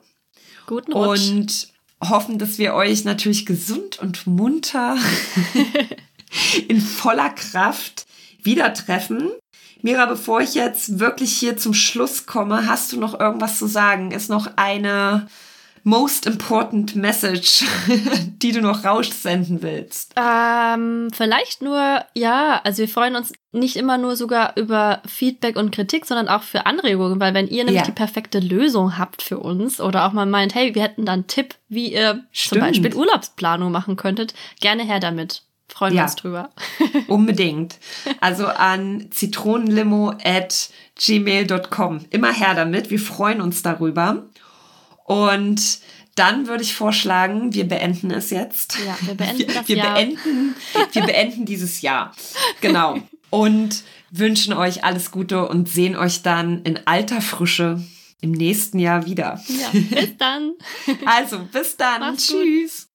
Guten 0.67 0.93
Rutsch. 0.93 1.29
und 1.29 1.67
hoffen, 2.01 2.39
dass 2.39 2.57
wir 2.57 2.73
euch 2.73 3.03
natürlich 3.03 3.45
gesund 3.45 3.99
und 3.99 4.25
munter 4.25 4.97
in 6.67 6.79
voller 6.81 7.29
Kraft 7.29 8.05
wieder 8.41 8.73
treffen. 8.73 9.29
Mira, 9.81 10.05
bevor 10.05 10.39
ich 10.41 10.55
jetzt 10.55 10.97
wirklich 10.99 11.33
hier 11.33 11.57
zum 11.57 11.73
Schluss 11.73 12.25
komme, 12.25 12.67
hast 12.67 12.91
du 12.93 12.99
noch 12.99 13.19
irgendwas 13.19 13.59
zu 13.59 13.67
sagen? 13.67 14.11
Ist 14.11 14.29
noch 14.29 14.47
eine 14.55 15.27
most 15.87 16.25
important 16.25 16.95
message, 16.95 17.63
die 18.41 18.51
du 18.51 18.59
noch 18.61 18.83
raussenden 18.83 19.61
willst? 19.61 20.13
Ähm, 20.17 21.09
vielleicht 21.13 21.61
nur, 21.61 22.03
ja, 22.15 22.59
also 22.63 22.79
wir 22.79 22.89
freuen 22.89 23.15
uns 23.15 23.31
nicht 23.51 23.75
immer 23.77 23.97
nur 23.99 24.15
sogar 24.15 24.57
über 24.57 25.01
Feedback 25.07 25.55
und 25.55 25.71
Kritik, 25.71 26.05
sondern 26.07 26.27
auch 26.27 26.41
für 26.43 26.65
Anregungen, 26.65 27.19
weil 27.19 27.33
wenn 27.35 27.47
ihr 27.47 27.63
nämlich 27.63 27.81
Ja. 27.81 27.85
die 27.85 27.91
perfekte 27.91 28.39
Lösung 28.39 28.97
habt 28.97 29.21
für 29.21 29.37
uns 29.39 29.79
oder 29.79 30.05
auch 30.07 30.11
mal 30.11 30.25
meint, 30.25 30.55
hey, 30.55 30.73
wir 30.75 30.81
hätten 30.81 31.05
da 31.05 31.13
einen 31.13 31.27
Tipp, 31.27 31.53
wie 31.69 31.93
ihr 31.93 32.23
Stimmt. 32.31 32.49
zum 32.63 32.67
Beispiel 32.67 32.93
Urlaubsplanung 32.95 33.71
machen 33.71 33.95
könntet, 33.95 34.33
gerne 34.59 34.83
her 34.83 34.99
damit. 34.99 35.43
Freuen 35.67 35.93
wir 35.93 35.97
Ja. 35.99 36.03
uns 36.05 36.15
drüber. 36.15 36.49
Unbedingt. 37.07 37.77
Also 38.21 38.47
an 38.47 39.07
zitronenlimo 39.11 40.13
at 40.23 40.69
gmail.com. 40.99 42.05
Immer 42.09 42.31
her 42.31 42.55
damit. 42.55 42.89
Wir 42.89 42.99
freuen 42.99 43.39
uns 43.41 43.61
darüber. 43.61 44.23
Und 45.05 45.79
dann 46.15 46.47
würde 46.47 46.63
ich 46.63 46.75
vorschlagen, 46.75 47.53
wir 47.53 47.67
beenden 47.67 48.11
es 48.11 48.29
jetzt. 48.29 48.77
Ja, 48.85 48.97
wir 49.01 49.15
beenden 49.15 49.53
das 49.53 49.67
wir 49.67 49.77
Jahr. 49.77 49.93
Beenden, 49.93 50.55
wir 50.91 51.03
beenden 51.03 51.45
dieses 51.45 51.81
Jahr. 51.81 52.13
Genau. 52.61 52.99
Und 53.29 53.83
wünschen 54.11 54.53
euch 54.53 54.83
alles 54.83 55.11
Gute 55.11 55.47
und 55.47 55.69
sehen 55.69 55.95
euch 55.95 56.21
dann 56.21 56.63
in 56.63 56.79
alter 56.85 57.21
Frische 57.21 57.83
im 58.21 58.31
nächsten 58.31 58.79
Jahr 58.79 59.05
wieder. 59.05 59.41
Ja, 59.47 59.69
bis 59.71 60.17
dann. 60.17 60.53
Also, 61.05 61.39
bis 61.51 61.77
dann. 61.77 61.99
Macht's 61.99 62.27
gut. 62.27 62.41
Tschüss. 62.41 62.87